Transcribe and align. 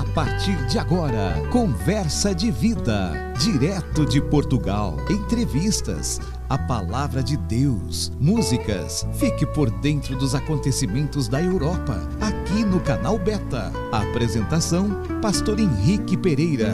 A 0.00 0.04
partir 0.14 0.56
de 0.66 0.78
agora, 0.78 1.34
Conversa 1.50 2.34
de 2.34 2.50
Vida. 2.50 3.12
Direto 3.38 4.06
de 4.06 4.18
Portugal. 4.18 4.96
Entrevistas. 5.10 6.18
A 6.48 6.56
palavra 6.56 7.22
de 7.22 7.36
Deus. 7.36 8.10
Músicas. 8.18 9.06
Fique 9.12 9.44
por 9.44 9.70
dentro 9.70 10.16
dos 10.16 10.34
acontecimentos 10.34 11.28
da 11.28 11.42
Europa. 11.42 12.00
Aqui 12.18 12.64
no 12.64 12.80
canal 12.80 13.18
Beta. 13.18 13.70
Apresentação: 13.92 14.88
Pastor 15.20 15.60
Henrique 15.60 16.16
Pereira. 16.16 16.72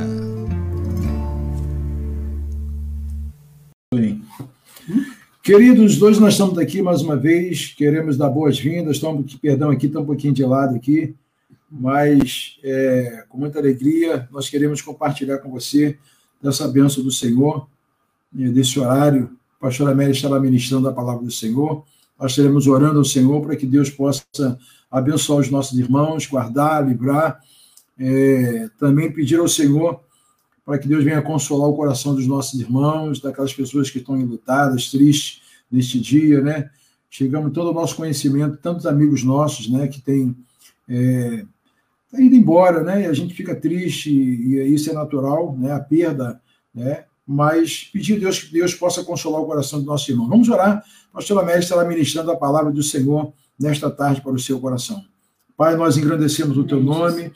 Queridos, 5.42 5.98
dois 5.98 6.20
nós 6.20 6.34
estamos 6.34 6.56
aqui 6.58 6.80
mais 6.80 7.02
uma 7.02 7.16
vez, 7.16 7.74
queremos 7.76 8.16
dar 8.16 8.28
boas-vindas, 8.28 8.96
estamos, 8.96 9.34
perdão 9.34 9.70
aqui, 9.70 9.86
está 9.86 9.98
um 9.98 10.06
pouquinho 10.06 10.32
de 10.32 10.44
lado 10.44 10.76
aqui, 10.76 11.14
mas 11.70 12.58
é, 12.62 13.24
com 13.28 13.38
muita 13.38 13.58
alegria 13.58 14.28
nós 14.30 14.48
queremos 14.48 14.80
compartilhar 14.80 15.38
com 15.38 15.50
você 15.50 15.98
dessa 16.42 16.68
bênção 16.68 17.02
do 17.02 17.10
Senhor, 17.10 17.68
desse 18.32 18.78
horário. 18.78 19.36
A 19.58 19.66
pastora 19.66 19.92
Amélia 19.92 20.12
estará 20.12 20.38
ministrando 20.38 20.88
a 20.88 20.92
palavra 20.92 21.24
do 21.24 21.30
Senhor. 21.30 21.84
Nós 22.18 22.32
estaremos 22.32 22.66
orando 22.66 22.98
ao 22.98 23.04
Senhor 23.04 23.42
para 23.42 23.56
que 23.56 23.66
Deus 23.66 23.90
possa 23.90 24.24
abençoar 24.90 25.40
os 25.40 25.50
nossos 25.50 25.78
irmãos, 25.78 26.26
guardar, 26.26 26.86
livrar. 26.86 27.40
É, 27.98 28.68
também 28.78 29.10
pedir 29.10 29.38
ao 29.38 29.48
Senhor 29.48 30.00
para 30.64 30.78
que 30.78 30.86
Deus 30.88 31.02
venha 31.04 31.22
consolar 31.22 31.68
o 31.68 31.76
coração 31.76 32.14
dos 32.14 32.26
nossos 32.26 32.60
irmãos, 32.60 33.20
daquelas 33.20 33.54
pessoas 33.54 33.88
que 33.88 33.98
estão 33.98 34.20
enlutadas, 34.20 34.90
tristes 34.90 35.40
neste 35.70 35.98
dia, 36.00 36.40
né? 36.40 36.70
Chegamos 37.08 37.52
todo 37.52 37.70
o 37.70 37.72
nosso 37.72 37.96
conhecimento, 37.96 38.58
tantos 38.58 38.84
amigos 38.84 39.22
nossos, 39.22 39.70
né, 39.70 39.86
que 39.86 40.02
têm 40.02 40.36
é, 40.88 41.46
tá 42.10 42.20
indo 42.20 42.34
embora, 42.34 42.82
né? 42.82 43.02
E 43.02 43.06
a 43.06 43.12
gente 43.12 43.34
fica 43.34 43.54
triste 43.54 44.10
e 44.10 44.74
isso 44.74 44.90
é 44.90 44.92
natural, 44.92 45.56
né? 45.58 45.72
A 45.72 45.80
perda, 45.80 46.40
né? 46.74 47.04
Mas 47.26 47.90
pedir 47.92 48.16
a 48.16 48.20
Deus 48.20 48.38
que 48.38 48.52
Deus 48.52 48.74
possa 48.74 49.02
consolar 49.02 49.40
o 49.40 49.46
coração 49.46 49.80
do 49.80 49.86
nosso 49.86 50.10
irmão. 50.10 50.28
Vamos 50.28 50.48
orar. 50.48 50.84
Pastora 51.12 51.44
Média 51.44 51.60
estará 51.60 51.84
ministrando 51.84 52.30
a 52.30 52.36
palavra 52.36 52.70
do 52.70 52.82
Senhor 52.82 53.32
nesta 53.58 53.90
tarde 53.90 54.20
para 54.20 54.32
o 54.32 54.38
seu 54.38 54.60
coração. 54.60 55.02
Pai, 55.56 55.74
nós 55.74 55.96
engrandecemos 55.96 56.56
o 56.56 56.64
teu 56.64 56.80
nome. 56.80 57.32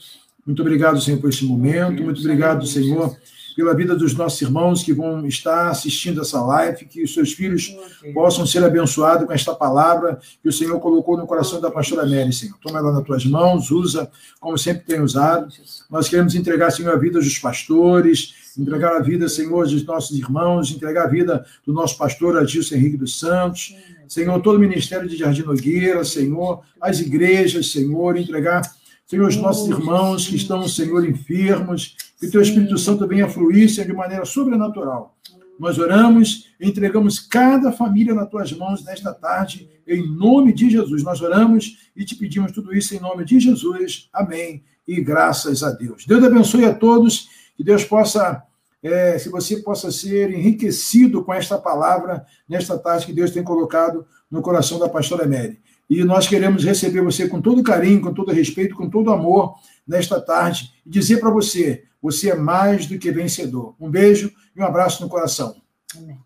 Muito 0.47 0.63
obrigado, 0.63 1.01
Senhor, 1.01 1.21
por 1.21 1.31
esse 1.31 1.45
momento. 1.45 2.03
Muito 2.03 2.21
obrigado, 2.21 2.67
Senhor, 2.67 3.17
pela 3.61 3.75
vida 3.75 3.95
dos 3.95 4.15
nossos 4.15 4.41
irmãos 4.41 4.83
que 4.83 4.91
vão 4.91 5.27
estar 5.27 5.69
assistindo 5.69 6.23
essa 6.23 6.41
live, 6.41 6.87
que 6.87 7.03
os 7.03 7.13
seus 7.13 7.35
filhos 7.35 7.77
possam 8.15 8.47
ser 8.47 8.65
abençoados 8.65 9.27
com 9.27 9.35
esta 9.35 9.55
palavra 9.55 10.19
que 10.43 10.49
o 10.49 10.53
Senhor 10.53 10.81
colocou 10.81 11.15
no 11.15 11.27
coração 11.27 11.61
da 11.61 11.71
pastora 11.71 12.07
Mary, 12.07 12.33
Senhor. 12.33 12.57
Toma 12.63 12.79
ela 12.79 12.91
nas 12.91 13.05
tuas 13.05 13.27
mãos, 13.27 13.71
usa 13.71 14.11
como 14.41 14.57
sempre 14.57 14.85
tem 14.87 15.03
usado. 15.03 15.53
Nós 15.91 16.09
queremos 16.09 16.35
entregar, 16.35 16.71
Senhor, 16.71 16.91
a 16.95 16.97
vida 16.97 17.19
dos 17.19 17.39
pastores, 17.39 18.35
entregar 18.59 18.97
a 18.97 19.01
vida, 19.01 19.29
Senhor, 19.29 19.67
dos 19.67 19.85
nossos 19.85 20.17
irmãos, 20.17 20.71
entregar 20.71 21.05
a 21.05 21.09
vida 21.09 21.45
do 21.67 21.75
nosso 21.75 21.99
pastor 21.99 22.39
Adilson 22.39 22.77
Henrique 22.77 22.97
dos 22.97 23.21
Santos, 23.21 23.77
Senhor, 24.09 24.41
todo 24.41 24.57
o 24.57 24.59
ministério 24.59 25.07
de 25.07 25.19
Jardim 25.19 25.43
Nogueira, 25.43 26.03
Senhor, 26.03 26.63
as 26.81 26.99
igrejas, 26.99 27.71
Senhor, 27.71 28.17
entregar 28.17 28.63
Senhor, 29.11 29.27
os 29.27 29.37
nossos 29.37 29.69
irmãos 29.69 30.29
que 30.29 30.37
estão, 30.37 30.69
Senhor, 30.69 31.05
enfermos, 31.05 31.97
que 32.21 32.27
o 32.27 32.31
teu 32.31 32.43
Espírito 32.43 32.77
Santo 32.77 33.09
venha 33.09 33.29
fluir, 33.29 33.67
de 33.67 33.93
maneira 33.95 34.27
sobrenatural. 34.27 35.17
Nós 35.59 35.79
oramos, 35.79 36.47
entregamos 36.61 37.19
cada 37.19 37.73
família 37.73 38.15
nas 38.15 38.29
tuas 38.29 38.53
mãos 38.53 38.85
nesta 38.85 39.13
tarde, 39.13 39.69
em 39.89 40.07
nome 40.07 40.53
de 40.53 40.69
Jesus. 40.71 41.03
Nós 41.03 41.21
oramos 41.23 41.79
e 41.97 42.05
te 42.05 42.15
pedimos 42.15 42.53
tudo 42.53 42.75
isso 42.75 42.95
em 42.95 43.01
nome 43.01 43.25
de 43.25 43.41
Jesus. 43.41 44.09
Amém. 44.13 44.63
E 44.87 45.01
graças 45.01 45.63
a 45.63 45.71
Deus. 45.71 46.07
Deus 46.07 46.23
abençoe 46.23 46.67
a 46.67 46.75
todos, 46.75 47.29
que 47.57 47.65
Deus 47.65 47.85
possa, 47.85 48.43
é, 48.83 49.19
se 49.19 49.31
você 49.31 49.59
possa 49.59 49.91
ser 49.91 50.31
enriquecido 50.31 51.25
com 51.25 51.33
esta 51.33 51.59
palavra 51.59 52.25
nesta 52.49 52.79
tarde 52.79 53.07
que 53.07 53.13
Deus 53.13 53.31
tem 53.31 53.43
colocado 53.43 54.07
no 54.31 54.43
coração 54.43 54.79
da 54.79 54.89
pastora 54.89 55.27
Mary. 55.27 55.59
E 55.89 56.05
nós 56.05 56.29
queremos 56.29 56.65
receber 56.65 57.03
você 57.03 57.29
com 57.29 57.41
todo 57.41 57.63
carinho, 57.63 58.01
com 58.01 58.15
todo 58.15 58.31
respeito, 58.31 58.77
com 58.77 58.89
todo 58.89 59.11
amor 59.11 59.55
nesta 59.87 60.21
tarde 60.21 60.71
e 60.87 60.91
dizer 60.91 61.19
para 61.19 61.31
você: 61.31 61.85
você 62.03 62.31
é 62.31 62.35
mais 62.35 62.87
do 62.87 62.99
que 62.99 63.11
vencedor. 63.11 63.75
Um 63.79 63.91
beijo 63.91 64.33
e 64.57 64.61
um 64.61 64.65
abraço 64.65 65.03
no 65.03 65.09
coração. 65.09 65.61
Amém. 65.97 66.19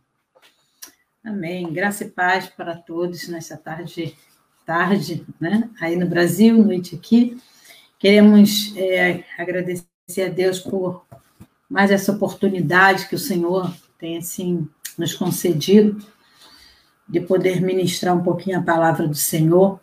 Amém. 1.24 1.72
Graça 1.72 2.04
e 2.04 2.10
paz 2.10 2.46
para 2.46 2.76
todos 2.76 3.28
nessa 3.28 3.56
tarde, 3.56 4.16
tarde, 4.64 5.26
né? 5.40 5.70
Aí 5.80 5.96
no 5.96 6.06
Brasil, 6.06 6.62
noite 6.62 6.94
aqui. 6.94 7.40
Queremos 7.98 8.74
é, 8.76 9.24
agradecer 9.38 9.86
a 10.18 10.28
Deus 10.28 10.60
por 10.60 11.04
mais 11.68 11.90
essa 11.90 12.12
oportunidade 12.12 13.08
que 13.08 13.14
o 13.14 13.18
Senhor 13.18 13.74
tem 13.98 14.18
assim 14.18 14.68
nos 14.98 15.14
concedido 15.14 16.04
de 17.08 17.20
poder 17.20 17.60
ministrar 17.60 18.14
um 18.14 18.22
pouquinho 18.22 18.58
a 18.58 18.62
palavra 18.62 19.08
do 19.08 19.14
Senhor. 19.14 19.80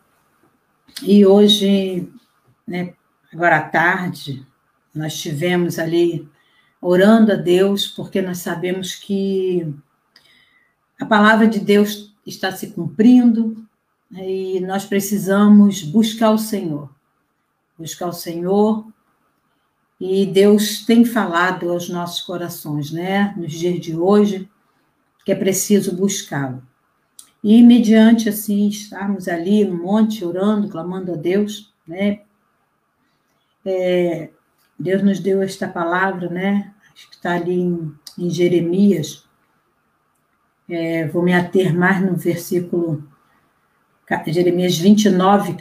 E 1.01 1.25
hoje, 1.25 2.07
né, 2.67 2.93
agora 3.33 3.57
à 3.57 3.61
tarde, 3.61 4.45
nós 4.93 5.19
tivemos 5.19 5.79
ali 5.79 6.27
orando 6.81 7.31
a 7.31 7.35
Deus, 7.35 7.87
porque 7.87 8.21
nós 8.21 8.39
sabemos 8.39 8.95
que 8.95 9.73
a 10.99 11.05
palavra 11.05 11.47
de 11.47 11.59
Deus 11.59 12.13
está 12.25 12.51
se 12.51 12.71
cumprindo 12.71 13.65
né, 14.09 14.29
e 14.29 14.59
nós 14.59 14.85
precisamos 14.85 15.83
buscar 15.83 16.31
o 16.31 16.37
Senhor. 16.37 16.89
Buscar 17.77 18.07
o 18.07 18.13
Senhor. 18.13 18.85
E 19.99 20.25
Deus 20.25 20.83
tem 20.85 21.05
falado 21.05 21.71
aos 21.71 21.87
nossos 21.87 22.21
corações, 22.21 22.91
né, 22.91 23.33
nos 23.37 23.53
dias 23.53 23.79
de 23.79 23.95
hoje, 23.95 24.49
que 25.23 25.31
é 25.31 25.35
preciso 25.35 25.95
buscá-lo. 25.95 26.61
E 27.43 27.61
mediante 27.63 28.29
assim 28.29 28.67
estarmos 28.67 29.27
ali 29.27 29.63
no 29.63 29.77
monte 29.77 30.25
orando, 30.25 30.69
clamando 30.69 31.13
a 31.13 31.15
Deus, 31.15 31.73
né? 31.87 32.21
É, 33.65 34.29
Deus 34.81 35.03
nos 35.03 35.19
deu 35.19 35.41
esta 35.41 35.67
palavra, 35.67 36.29
né? 36.29 36.73
Acho 36.93 37.09
que 37.09 37.15
está 37.15 37.35
ali 37.35 37.53
em, 37.53 37.93
em 38.17 38.29
Jeremias. 38.29 39.23
É, 40.67 41.07
vou 41.07 41.21
me 41.21 41.33
ater 41.33 41.77
mais 41.77 42.01
no 42.01 42.15
versículo 42.15 43.07
Jeremias 44.27 44.77
29, 44.77 45.57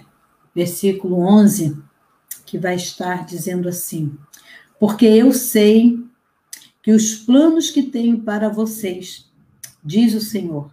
versículo 0.54 1.20
11, 1.20 1.76
que 2.46 2.58
vai 2.58 2.76
estar 2.76 3.24
dizendo 3.24 3.68
assim: 3.68 4.16
Porque 4.78 5.06
eu 5.06 5.32
sei 5.32 6.02
que 6.82 6.92
os 6.92 7.14
planos 7.14 7.70
que 7.70 7.82
tenho 7.82 8.22
para 8.22 8.48
vocês, 8.48 9.30
diz 9.84 10.14
o 10.14 10.20
Senhor, 10.20 10.70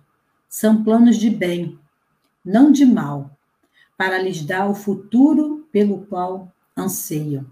são 0.47 0.83
planos 0.83 1.17
de 1.17 1.29
bem, 1.29 1.77
não 2.43 2.71
de 2.71 2.85
mal, 2.85 3.37
para 3.97 4.17
lhes 4.17 4.41
dar 4.41 4.69
o 4.69 4.75
futuro 4.75 5.67
pelo 5.71 6.05
qual 6.05 6.51
anseiam. 6.75 7.45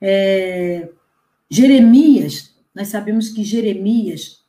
É, 0.00 0.90
Jeremias, 1.50 2.54
nós 2.74 2.88
sabemos 2.88 3.30
que 3.30 3.42
Jeremias, 3.42 4.44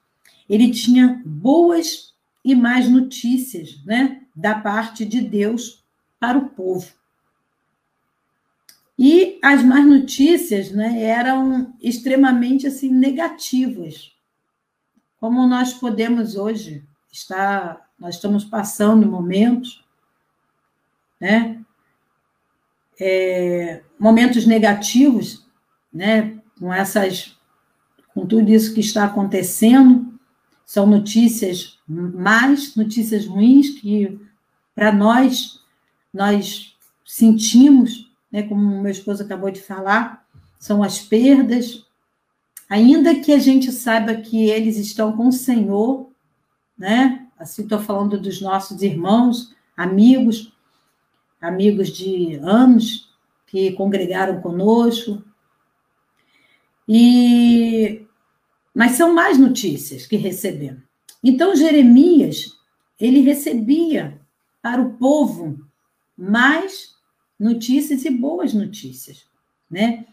ele 0.49 0.71
tinha 0.71 1.21
boas 1.25 2.13
e 2.43 2.55
más 2.55 2.89
notícias, 2.89 3.83
né, 3.85 4.23
da 4.35 4.55
parte 4.55 5.05
de 5.05 5.21
Deus 5.21 5.83
para 6.19 6.37
o 6.37 6.49
povo. 6.49 6.91
E 8.97 9.39
as 9.41 9.63
más 9.63 9.85
notícias, 9.85 10.71
né, 10.71 11.03
eram 11.03 11.73
extremamente 11.81 12.67
assim 12.67 12.91
negativas 12.91 14.11
como 15.19 15.45
nós 15.45 15.73
podemos 15.73 16.35
hoje 16.35 16.83
estar, 17.11 17.89
nós 17.99 18.15
estamos 18.15 18.45
passando 18.45 19.05
momentos, 19.05 19.83
né? 21.19 21.58
É, 22.99 23.81
momentos 23.97 24.45
negativos, 24.45 25.45
né? 25.91 26.37
Com 26.59 26.73
essas, 26.73 27.37
com 28.13 28.25
tudo 28.25 28.49
isso 28.51 28.73
que 28.73 28.81
está 28.81 29.05
acontecendo, 29.05 30.13
são 30.65 30.85
notícias 30.85 31.79
mais, 31.87 32.75
notícias 32.75 33.25
ruins 33.25 33.69
que 33.79 34.19
para 34.75 34.91
nós 34.91 35.59
nós 36.13 36.75
sentimos, 37.05 38.11
né? 38.31 38.43
Como 38.43 38.81
meu 38.81 38.91
esposo 38.91 39.23
acabou 39.23 39.49
de 39.49 39.61
falar, 39.61 40.25
são 40.59 40.83
as 40.83 40.99
perdas, 40.99 41.85
ainda 42.69 43.15
que 43.15 43.31
a 43.31 43.39
gente 43.39 43.71
saiba 43.71 44.13
que 44.15 44.49
eles 44.49 44.77
estão 44.77 45.15
com 45.15 45.27
o 45.27 45.31
Senhor, 45.31 46.11
né? 46.77 47.27
Assim, 47.37 47.63
estou 47.63 47.79
falando 47.79 48.19
dos 48.19 48.41
nossos 48.41 48.81
irmãos, 48.81 49.55
amigos, 49.75 50.53
amigos 51.41 51.89
de 51.89 52.35
anos 52.41 53.09
que 53.47 53.71
congregaram 53.73 54.41
conosco. 54.41 55.23
E 56.87 58.05
mas 58.73 58.93
são 58.93 59.13
mais 59.13 59.37
notícias 59.37 60.05
que 60.05 60.15
recebemos. 60.15 60.81
Então 61.23 61.55
Jeremias, 61.55 62.57
ele 62.99 63.21
recebia 63.21 64.19
para 64.61 64.81
o 64.81 64.93
povo 64.93 65.59
mais 66.17 66.95
notícias 67.39 68.05
e 68.05 68.09
boas 68.09 68.53
notícias, 68.53 69.25
né? 69.69 70.05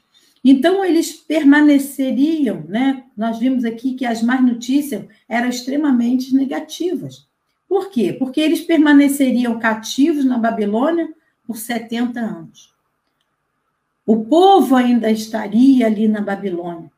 Então, 0.49 0.85
eles 0.85 1.13
permaneceriam, 1.13 2.65
né? 2.69 3.05
Nós 3.17 3.41
vimos 3.41 3.65
aqui 3.65 3.95
que 3.95 4.07
as 4.07 4.23
más 4.23 4.41
notícias 4.41 5.05
eram 5.29 5.49
extremamente 5.49 6.33
negativas. 6.33 7.26
Por 7.69 7.91
quê? 7.91 8.13
Porque 8.13 8.41
eles 8.41 8.61
permaneceriam 8.61 9.59
cativos 9.59 10.25
na 10.25 10.39
Babilônia 10.39 11.13
por 11.47 11.57
70 11.57 12.21
anos. 12.21 12.75
O 14.05 14.25
povo 14.25 14.77
ainda 14.77 15.11
estaria 15.11 15.87
ali 15.87 16.07
na 16.07 16.21
Babilônia. 16.21 16.91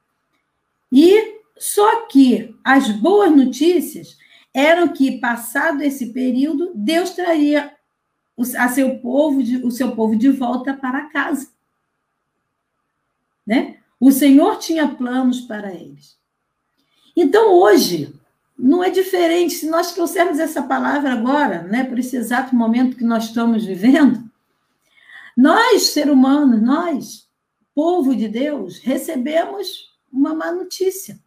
E 0.93 1.39
só 1.59 2.07
que 2.07 2.55
as 2.63 2.91
boas 2.91 3.35
notícias 3.35 4.19
eram 4.53 4.89
que, 4.89 5.19
passado 5.19 5.83
esse 5.83 6.13
período, 6.13 6.73
Deus 6.75 7.11
traria 7.11 7.75
a 8.59 8.69
seu 8.69 8.99
povo, 8.99 9.41
o 9.67 9.71
seu 9.71 9.95
povo 9.97 10.17
de 10.17 10.29
volta 10.29 10.75
para 10.75 11.09
casa. 11.09 11.51
Né? 13.47 13.79
O 13.99 14.13
Senhor 14.13 14.59
tinha 14.59 14.87
planos 14.87 15.41
para 15.41 15.73
eles. 15.73 16.17
Então, 17.17 17.53
hoje, 17.55 18.15
não 18.59 18.83
é 18.83 18.91
diferente. 18.91 19.55
Se 19.55 19.71
nós 19.71 19.93
trouxermos 19.93 20.41
essa 20.41 20.63
palavra 20.63 21.13
agora, 21.13 21.63
né, 21.63 21.85
por 21.85 21.99
esse 21.99 22.17
exato 22.17 22.57
momento 22.57 22.97
que 22.97 23.05
nós 23.05 23.27
estamos 23.27 23.65
vivendo, 23.65 24.29
nós, 25.37 25.91
ser 25.91 26.11
humanos, 26.11 26.61
nós, 26.61 27.29
povo 27.73 28.17
de 28.17 28.27
Deus, 28.27 28.79
recebemos 28.79 29.97
uma 30.13 30.35
má 30.35 30.51
notícia. 30.51 31.19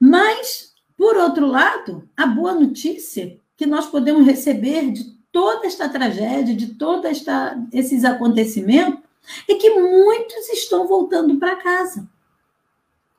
Mas, 0.00 0.74
por 0.96 1.16
outro 1.16 1.46
lado, 1.46 2.08
a 2.16 2.26
boa 2.26 2.54
notícia 2.54 3.38
que 3.54 3.66
nós 3.66 3.86
podemos 3.86 4.24
receber 4.24 4.90
de 4.90 5.04
toda 5.30 5.66
esta 5.66 5.90
tragédia, 5.90 6.56
de 6.56 6.74
todos 6.74 7.22
esses 7.70 8.04
acontecimentos, 8.04 9.00
é 9.46 9.54
que 9.54 9.68
muitos 9.68 10.48
estão 10.48 10.88
voltando 10.88 11.38
para 11.38 11.56
casa. 11.56 12.08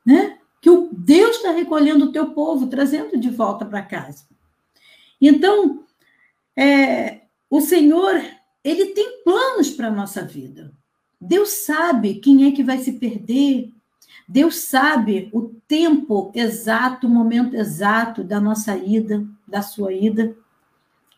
Né? 0.04 0.40
Que 0.62 0.70
o 0.70 0.90
Deus 0.94 1.38
está 1.38 1.52
recolhendo 1.52 2.06
o 2.06 2.12
teu 2.12 2.32
povo, 2.34 2.68
trazendo 2.68 3.18
de 3.18 3.30
volta 3.30 3.66
para 3.66 3.82
casa. 3.82 4.24
Então, 5.20 5.84
é, 6.56 7.22
o 7.50 7.60
Senhor, 7.60 8.24
ele 8.64 8.88
tem 8.88 9.24
planos 9.24 9.72
para 9.72 9.88
a 9.88 9.92
nossa 9.92 10.24
vida. 10.24 10.72
Deus 11.20 11.50
sabe 11.50 12.16
quem 12.16 12.48
é 12.48 12.52
que 12.52 12.64
vai 12.64 12.78
se 12.78 12.94
perder. 12.94 13.72
Deus 14.28 14.56
sabe 14.56 15.30
o 15.34 15.50
tempo 15.68 16.32
exato, 16.34 17.08
o 17.08 17.10
momento 17.10 17.56
exato 17.56 18.24
da 18.24 18.40
nossa 18.40 18.78
ida, 18.78 19.26
da 19.48 19.62
sua 19.62 19.92
ida, 19.94 20.36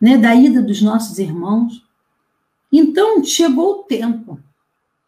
né, 0.01 0.17
da 0.17 0.33
ida 0.33 0.61
dos 0.61 0.81
nossos 0.81 1.19
irmãos. 1.19 1.85
Então, 2.71 3.23
chegou 3.23 3.79
o 3.79 3.83
tempo. 3.83 4.39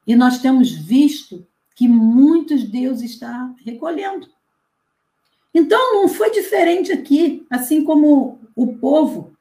E 0.05 0.15
nós 0.15 0.39
temos 0.39 0.71
visto 0.71 1.45
que 1.75 1.87
muitos 1.87 2.63
Deus 2.63 3.01
está 3.01 3.53
recolhendo. 3.63 4.27
Então, 5.53 5.93
não 5.93 6.07
foi 6.07 6.31
diferente 6.31 6.91
aqui, 6.91 7.45
assim 7.49 7.83
como 7.83 8.39
o 8.55 8.77
povo 8.77 9.35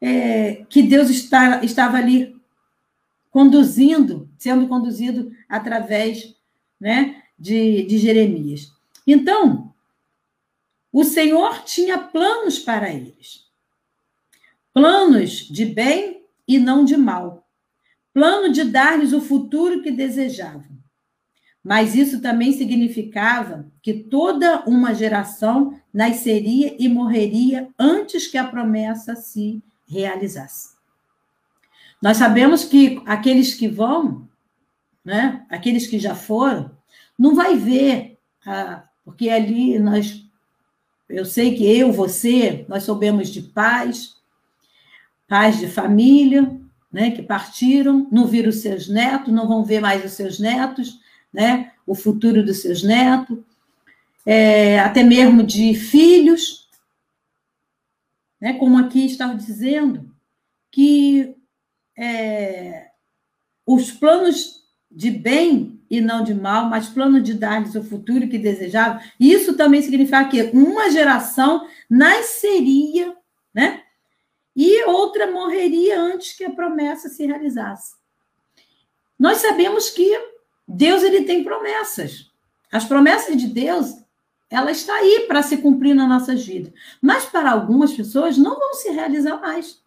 é, 0.00 0.64
que 0.68 0.82
Deus 0.82 1.08
está, 1.08 1.64
estava 1.64 1.96
ali 1.96 2.36
conduzindo, 3.30 4.28
sendo 4.36 4.66
conduzido 4.68 5.32
através 5.48 6.36
né, 6.78 7.22
de, 7.38 7.84
de 7.84 7.98
Jeremias. 7.98 8.72
Então, 9.06 9.72
o 10.92 11.04
Senhor 11.04 11.62
tinha 11.64 11.98
planos 11.98 12.58
para 12.58 12.92
eles. 12.92 13.48
Planos 14.72 15.48
de 15.48 15.64
bem 15.64 16.24
e 16.46 16.58
não 16.58 16.84
de 16.84 16.96
mal 16.96 17.40
plano 18.12 18.52
de 18.52 18.64
dar-lhes 18.64 19.12
o 19.12 19.20
futuro 19.20 19.82
que 19.82 19.90
desejavam. 19.90 20.79
Mas 21.62 21.94
isso 21.94 22.20
também 22.22 22.52
significava 22.52 23.66
que 23.82 23.92
toda 23.92 24.64
uma 24.66 24.94
geração 24.94 25.78
nasceria 25.92 26.74
e 26.78 26.88
morreria 26.88 27.68
antes 27.78 28.26
que 28.26 28.38
a 28.38 28.46
promessa 28.46 29.14
se 29.14 29.62
realizasse. 29.86 30.70
Nós 32.00 32.16
sabemos 32.16 32.64
que 32.64 33.02
aqueles 33.04 33.54
que 33.54 33.68
vão, 33.68 34.26
né, 35.04 35.44
aqueles 35.50 35.86
que 35.86 35.98
já 35.98 36.14
foram, 36.14 36.70
não 37.18 37.34
vai 37.34 37.56
ver, 37.56 38.16
ah, 38.46 38.84
porque 39.04 39.28
ali 39.28 39.78
nós, 39.78 40.24
eu 41.08 41.26
sei 41.26 41.54
que 41.54 41.66
eu, 41.66 41.92
você, 41.92 42.64
nós 42.68 42.84
soubemos 42.84 43.28
de 43.28 43.42
paz, 43.42 44.16
paz 45.28 45.58
de 45.58 45.68
família, 45.68 46.58
né, 46.90 47.10
que 47.10 47.22
partiram, 47.22 48.08
não 48.10 48.26
viram 48.26 48.48
os 48.48 48.56
seus 48.56 48.88
netos, 48.88 49.32
não 49.32 49.46
vão 49.46 49.62
ver 49.62 49.80
mais 49.80 50.02
os 50.02 50.12
seus 50.12 50.38
netos, 50.38 50.98
né, 51.32 51.72
o 51.86 51.94
futuro 51.94 52.44
dos 52.44 52.62
seus 52.62 52.82
netos, 52.82 53.38
é, 54.26 54.78
até 54.80 55.02
mesmo 55.02 55.42
de 55.42 55.74
filhos, 55.74 56.68
né, 58.40 58.54
como 58.54 58.78
aqui 58.78 59.06
estava 59.06 59.34
dizendo, 59.34 60.10
que 60.70 61.36
é, 61.96 62.90
os 63.66 63.90
planos 63.90 64.60
de 64.90 65.10
bem 65.10 65.80
e 65.90 66.00
não 66.00 66.22
de 66.22 66.34
mal, 66.34 66.66
mas 66.66 66.88
plano 66.88 67.20
de 67.20 67.34
dar-lhes 67.34 67.74
o 67.74 67.82
futuro 67.82 68.28
que 68.28 68.38
desejavam, 68.38 69.00
isso 69.18 69.56
também 69.56 69.82
significa 69.82 70.24
que 70.28 70.42
uma 70.52 70.90
geração 70.90 71.66
nasceria, 71.88 73.16
né? 73.52 73.82
e 74.54 74.84
outra 74.84 75.30
morreria 75.30 76.00
antes 76.00 76.36
que 76.36 76.44
a 76.44 76.50
promessa 76.50 77.08
se 77.08 77.24
realizasse. 77.24 77.94
Nós 79.18 79.38
sabemos 79.38 79.90
que 79.90 80.14
Deus 80.72 81.02
ele 81.02 81.24
tem 81.24 81.42
promessas. 81.42 82.30
As 82.70 82.84
promessas 82.84 83.36
de 83.36 83.48
Deus, 83.48 83.96
ela 84.48 84.70
está 84.70 84.94
aí 84.94 85.24
para 85.26 85.42
se 85.42 85.56
cumprir 85.56 85.94
na 85.94 86.06
nossa 86.06 86.36
vida. 86.36 86.72
Mas 87.02 87.24
para 87.24 87.50
algumas 87.50 87.92
pessoas 87.92 88.38
não 88.38 88.56
vão 88.56 88.74
se 88.74 88.90
realizar 88.90 89.40
mais. 89.40 89.80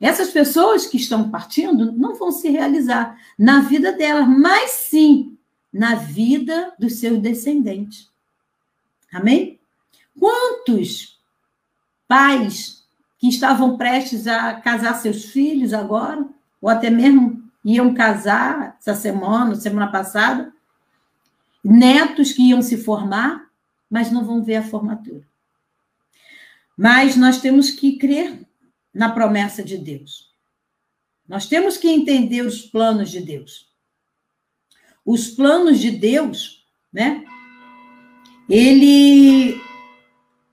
Essas 0.00 0.30
pessoas 0.30 0.86
que 0.86 0.96
estão 0.96 1.28
partindo 1.28 1.92
não 1.92 2.14
vão 2.14 2.30
se 2.30 2.48
realizar 2.48 3.20
na 3.38 3.60
vida 3.60 3.92
delas, 3.92 4.26
mas 4.26 4.70
sim 4.70 5.36
na 5.70 5.94
vida 5.96 6.72
dos 6.78 6.94
seus 6.94 7.18
descendentes. 7.18 8.08
Amém? 9.12 9.58
Quantos 10.18 11.18
pais 12.06 12.82
que 13.18 13.28
estavam 13.28 13.76
prestes 13.76 14.26
a 14.26 14.54
casar 14.54 14.94
seus 14.94 15.26
filhos 15.26 15.74
agora, 15.74 16.26
ou 16.62 16.70
até 16.70 16.88
mesmo 16.88 17.47
iam 17.74 17.94
casar 17.94 18.76
essa 18.78 18.94
semana, 18.94 19.54
semana 19.54 19.90
passada, 19.90 20.52
netos 21.62 22.32
que 22.32 22.48
iam 22.48 22.62
se 22.62 22.76
formar, 22.76 23.48
mas 23.90 24.10
não 24.10 24.24
vão 24.24 24.42
ver 24.42 24.56
a 24.56 24.62
formatura. 24.62 25.26
Mas 26.76 27.16
nós 27.16 27.40
temos 27.40 27.70
que 27.70 27.98
crer 27.98 28.46
na 28.94 29.10
promessa 29.10 29.62
de 29.62 29.76
Deus. 29.76 30.32
Nós 31.26 31.46
temos 31.46 31.76
que 31.76 31.88
entender 31.88 32.42
os 32.42 32.62
planos 32.62 33.10
de 33.10 33.20
Deus. 33.20 33.68
Os 35.04 35.28
planos 35.28 35.78
de 35.78 35.90
Deus, 35.90 36.66
né? 36.92 37.24
Ele 38.48 39.60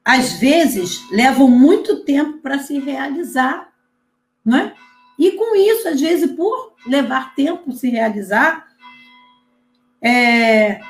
às 0.06 0.34
vezes, 0.34 1.10
levam 1.10 1.50
muito 1.50 2.04
tempo 2.04 2.38
para 2.38 2.60
se 2.60 2.78
realizar, 2.78 3.74
não 4.46 4.60
é? 4.60 4.76
E 5.18 5.32
com 5.32 5.56
isso, 5.56 5.88
às 5.88 6.00
vezes, 6.00 6.32
por 6.32 6.74
levar 6.86 7.34
tempo 7.36 7.72
se 7.72 7.90
realizar, 7.90 8.68
é, 10.02 10.82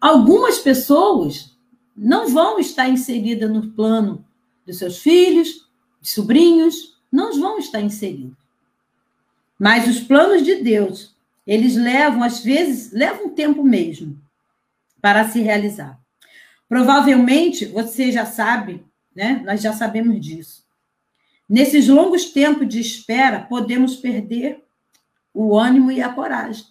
algumas 0.00 0.58
pessoas 0.58 1.56
não 1.96 2.28
vão 2.28 2.58
estar 2.58 2.88
inseridas 2.88 3.50
no 3.50 3.70
plano 3.70 4.24
dos 4.66 4.78
seus 4.78 4.98
filhos, 4.98 5.68
de 6.00 6.10
sobrinhos, 6.10 6.98
não 7.10 7.38
vão 7.38 7.58
estar 7.58 7.80
inseridos. 7.80 8.36
Mas 9.58 9.86
os 9.86 10.00
planos 10.00 10.42
de 10.42 10.56
Deus, 10.56 11.14
eles 11.46 11.76
levam, 11.76 12.22
às 12.22 12.42
vezes, 12.42 12.92
levam 12.92 13.30
tempo 13.30 13.62
mesmo 13.62 14.20
para 15.00 15.28
se 15.28 15.40
realizar. 15.40 16.00
Provavelmente 16.68 17.66
você 17.66 18.10
já 18.10 18.26
sabe, 18.26 18.84
né? 19.14 19.42
Nós 19.44 19.62
já 19.62 19.72
sabemos 19.72 20.20
disso. 20.20 20.63
Nesses 21.48 21.88
longos 21.88 22.26
tempos 22.26 22.68
de 22.68 22.80
espera, 22.80 23.42
podemos 23.42 23.96
perder 23.96 24.64
o 25.32 25.58
ânimo 25.58 25.90
e 25.92 26.00
a 26.00 26.12
coragem. 26.12 26.64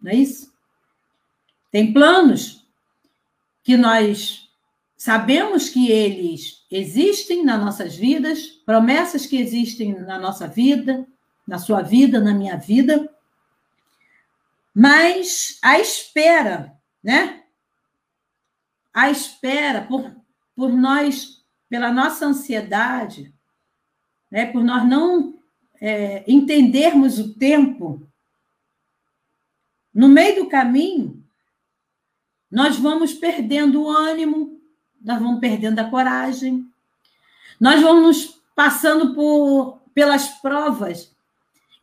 Não 0.00 0.12
é 0.12 0.14
isso? 0.14 0.52
Tem 1.70 1.92
planos 1.92 2.66
que 3.62 3.76
nós 3.76 4.48
sabemos 4.96 5.68
que 5.68 5.90
eles 5.90 6.64
existem 6.70 7.44
nas 7.44 7.60
nossas 7.60 7.96
vidas, 7.96 8.46
promessas 8.64 9.26
que 9.26 9.36
existem 9.36 9.94
na 9.94 10.18
nossa 10.18 10.46
vida, 10.46 11.06
na 11.46 11.58
sua 11.58 11.82
vida, 11.82 12.20
na 12.20 12.32
minha 12.32 12.56
vida, 12.56 13.08
mas 14.74 15.58
a 15.62 15.78
espera, 15.78 16.78
né? 17.02 17.42
a 18.92 19.10
espera 19.10 19.82
por, 19.82 20.14
por 20.54 20.70
nós, 20.70 21.44
pela 21.68 21.92
nossa 21.92 22.26
ansiedade, 22.26 23.34
né, 24.30 24.46
por 24.46 24.62
nós 24.62 24.86
não 24.86 25.34
é, 25.80 26.24
entendermos 26.30 27.18
o 27.18 27.34
tempo, 27.34 28.06
no 29.94 30.08
meio 30.08 30.44
do 30.44 30.48
caminho, 30.48 31.24
nós 32.50 32.76
vamos 32.76 33.12
perdendo 33.12 33.82
o 33.82 33.90
ânimo, 33.90 34.60
nós 35.00 35.20
vamos 35.20 35.40
perdendo 35.40 35.78
a 35.78 35.88
coragem, 35.90 36.66
nós 37.60 37.80
vamos 37.80 38.40
passando 38.54 39.14
por, 39.14 39.80
pelas 39.94 40.28
provas 40.40 41.14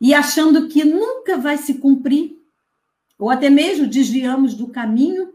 e 0.00 0.12
achando 0.14 0.68
que 0.68 0.84
nunca 0.84 1.38
vai 1.38 1.56
se 1.56 1.74
cumprir, 1.74 2.36
ou 3.18 3.30
até 3.30 3.48
mesmo 3.48 3.86
desviamos 3.86 4.54
do 4.54 4.68
caminho, 4.68 5.34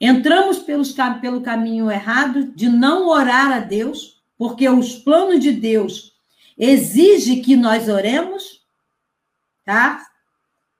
entramos 0.00 0.58
pelos, 0.58 0.92
pelo 1.20 1.40
caminho 1.42 1.90
errado 1.90 2.52
de 2.52 2.68
não 2.68 3.08
orar 3.08 3.52
a 3.52 3.60
Deus, 3.60 4.22
porque 4.36 4.68
os 4.68 4.96
planos 4.96 5.40
de 5.40 5.52
Deus 5.52 6.14
exigem 6.56 7.42
que 7.42 7.56
nós 7.56 7.88
oremos, 7.88 8.64
tá? 9.64 10.06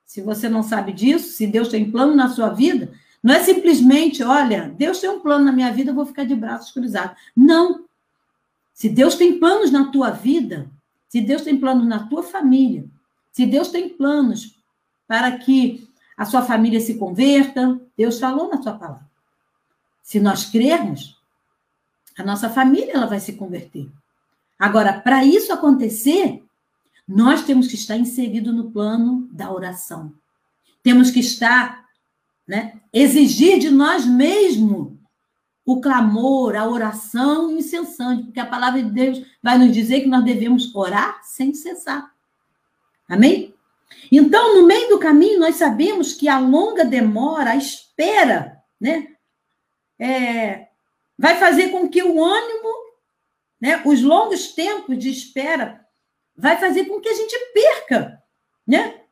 Se 0.04 0.20
você 0.20 0.48
não 0.48 0.62
sabe 0.62 0.92
disso, 0.92 1.32
se 1.32 1.46
Deus 1.46 1.68
tem 1.68 1.90
plano 1.90 2.14
na 2.14 2.28
sua 2.28 2.50
vida, 2.50 2.92
não 3.22 3.34
é 3.34 3.42
simplesmente, 3.42 4.22
olha, 4.22 4.72
Deus 4.76 5.00
tem 5.00 5.10
um 5.10 5.20
plano 5.20 5.44
na 5.44 5.52
minha 5.52 5.72
vida, 5.72 5.90
eu 5.90 5.94
vou 5.94 6.06
ficar 6.06 6.24
de 6.24 6.36
braços 6.36 6.72
cruzados. 6.72 7.16
Não. 7.34 7.86
Se 8.72 8.88
Deus 8.88 9.14
tem 9.14 9.38
planos 9.38 9.70
na 9.70 9.90
tua 9.90 10.10
vida, 10.10 10.70
se 11.08 11.20
Deus 11.20 11.42
tem 11.42 11.56
planos 11.56 11.86
na 11.86 12.06
tua 12.06 12.22
família, 12.22 12.84
se 13.32 13.46
Deus 13.46 13.68
tem 13.68 13.88
planos 13.88 14.56
para 15.06 15.38
que 15.38 15.88
a 16.16 16.24
sua 16.24 16.42
família 16.42 16.80
se 16.80 16.94
converta, 16.94 17.80
Deus 17.96 18.18
falou 18.18 18.48
na 18.48 18.62
sua 18.62 18.74
palavra. 18.74 19.08
Se 20.02 20.20
nós 20.20 20.44
crermos, 20.44 21.18
a 22.16 22.22
nossa 22.22 22.48
família 22.48 22.92
ela 22.92 23.06
vai 23.06 23.20
se 23.20 23.34
converter. 23.34 23.88
Agora, 24.58 24.92
para 24.92 25.24
isso 25.24 25.52
acontecer, 25.52 26.42
nós 27.06 27.42
temos 27.44 27.68
que 27.68 27.74
estar 27.74 27.96
inserido 27.96 28.52
no 28.52 28.70
plano 28.70 29.28
da 29.32 29.52
oração. 29.52 30.12
Temos 30.82 31.10
que 31.10 31.20
estar 31.20 31.84
né? 32.46 32.80
Exigir 32.92 33.58
de 33.58 33.70
nós 33.70 34.04
mesmos 34.04 34.92
o 35.64 35.80
clamor, 35.80 36.56
a 36.56 36.68
oração 36.68 37.50
incessante, 37.50 38.24
porque 38.24 38.40
a 38.40 38.46
palavra 38.46 38.82
de 38.82 38.90
Deus 38.90 39.22
vai 39.42 39.56
nos 39.56 39.72
dizer 39.72 40.02
que 40.02 40.08
nós 40.08 40.22
devemos 40.22 40.74
orar 40.74 41.20
sem 41.24 41.54
cessar. 41.54 42.12
Amém? 43.08 43.54
Então, 44.12 44.60
no 44.60 44.66
meio 44.66 44.90
do 44.90 44.98
caminho, 44.98 45.40
nós 45.40 45.56
sabemos 45.56 46.12
que 46.12 46.28
a 46.28 46.38
longa 46.38 46.84
demora, 46.84 47.52
a 47.52 47.56
espera, 47.56 48.62
né? 48.78 49.08
É, 49.98 50.68
vai 51.18 51.36
fazer 51.38 51.70
com 51.70 51.88
que 51.88 52.02
o 52.02 52.22
ânimo, 52.22 52.72
né? 53.60 53.82
Os 53.84 54.02
longos 54.02 54.52
tempos 54.52 54.98
de 54.98 55.10
espera 55.10 55.86
vai 56.36 56.58
fazer 56.58 56.86
com 56.86 57.00
que 57.00 57.08
a 57.08 57.14
gente 57.14 57.36
perca, 57.52 58.22
né? 58.66 59.02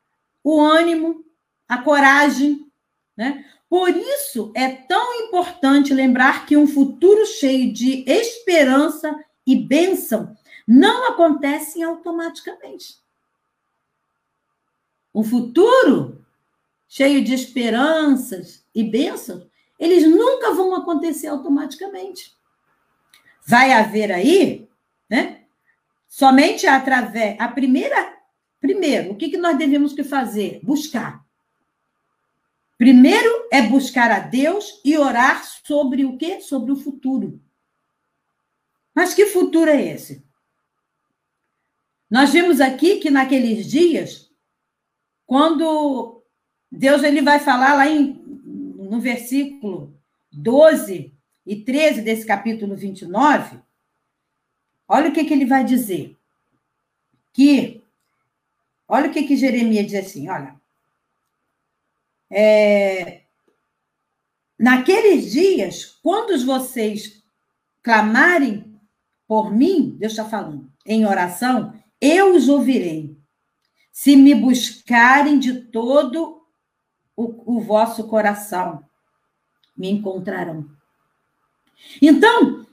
O 0.42 0.60
ânimo, 0.60 1.24
a 1.68 1.78
coragem, 1.78 2.70
né? 3.16 3.44
Por 3.68 3.88
isso 3.88 4.52
é 4.54 4.68
tão 4.68 5.14
importante 5.22 5.94
lembrar 5.94 6.44
que 6.44 6.56
um 6.56 6.66
futuro 6.66 7.24
cheio 7.24 7.72
de 7.72 8.04
esperança 8.06 9.18
e 9.46 9.56
bênção 9.56 10.36
não 10.66 11.08
acontece 11.08 11.82
automaticamente. 11.82 12.96
Um 15.14 15.24
futuro 15.24 16.24
cheio 16.88 17.24
de 17.24 17.32
esperanças 17.32 18.64
e 18.74 18.84
bênçãos, 18.84 19.46
eles 19.82 20.08
nunca 20.08 20.54
vão 20.54 20.76
acontecer 20.76 21.26
automaticamente. 21.26 22.32
Vai 23.44 23.72
haver 23.72 24.12
aí, 24.12 24.68
né? 25.10 25.42
Somente 26.06 26.68
através. 26.68 27.34
A 27.40 27.48
primeira. 27.48 28.16
Primeiro, 28.60 29.10
o 29.10 29.16
que, 29.16 29.28
que 29.28 29.36
nós 29.36 29.58
devemos 29.58 29.92
que 29.92 30.04
fazer? 30.04 30.60
Buscar. 30.62 31.26
Primeiro 32.78 33.48
é 33.50 33.60
buscar 33.62 34.12
a 34.12 34.20
Deus 34.20 34.80
e 34.84 34.96
orar 34.96 35.44
sobre 35.64 36.04
o 36.04 36.16
quê? 36.16 36.40
Sobre 36.40 36.70
o 36.70 36.76
futuro. 36.76 37.42
Mas 38.94 39.14
que 39.14 39.26
futuro 39.26 39.68
é 39.68 39.82
esse? 39.82 40.24
Nós 42.08 42.30
vimos 42.30 42.60
aqui 42.60 42.98
que 42.98 43.10
naqueles 43.10 43.66
dias, 43.66 44.30
quando 45.26 46.22
Deus 46.70 47.02
ele 47.02 47.20
vai 47.20 47.40
falar 47.40 47.74
lá 47.74 47.88
em, 47.88 48.22
no 48.92 49.00
versículo 49.00 49.98
12 50.30 51.14
e 51.46 51.56
13 51.56 52.02
desse 52.02 52.26
capítulo 52.26 52.76
29, 52.76 53.58
olha 54.86 55.08
o 55.08 55.14
que, 55.14 55.24
que 55.24 55.32
ele 55.32 55.46
vai 55.46 55.64
dizer. 55.64 56.14
Que, 57.32 57.82
olha 58.86 59.08
o 59.08 59.10
que, 59.10 59.22
que 59.22 59.34
Jeremias 59.34 59.86
diz 59.86 60.06
assim, 60.06 60.28
olha, 60.28 60.60
é, 62.28 63.22
naqueles 64.58 65.32
dias, 65.32 65.98
quando 66.02 66.44
vocês 66.44 67.24
clamarem 67.82 68.78
por 69.26 69.50
mim, 69.50 69.96
Deus 69.98 70.12
está 70.12 70.28
falando, 70.28 70.70
em 70.84 71.06
oração, 71.06 71.72
eu 71.98 72.36
os 72.36 72.46
ouvirei. 72.46 73.16
Se 73.90 74.16
me 74.16 74.34
buscarem 74.34 75.38
de 75.38 75.62
todo 75.62 76.41
o, 77.16 77.56
o 77.56 77.60
vosso 77.60 78.08
coração, 78.08 78.84
me 79.76 79.90
encontrarão. 79.90 80.66
Então, 82.00 82.66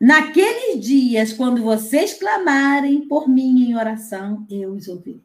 naqueles 0.00 0.84
dias, 0.84 1.32
quando 1.32 1.62
vocês 1.62 2.14
clamarem 2.14 3.06
por 3.06 3.28
mim 3.28 3.68
em 3.68 3.76
oração, 3.76 4.46
eu 4.50 4.74
os 4.74 4.88
ouvirei. 4.88 5.24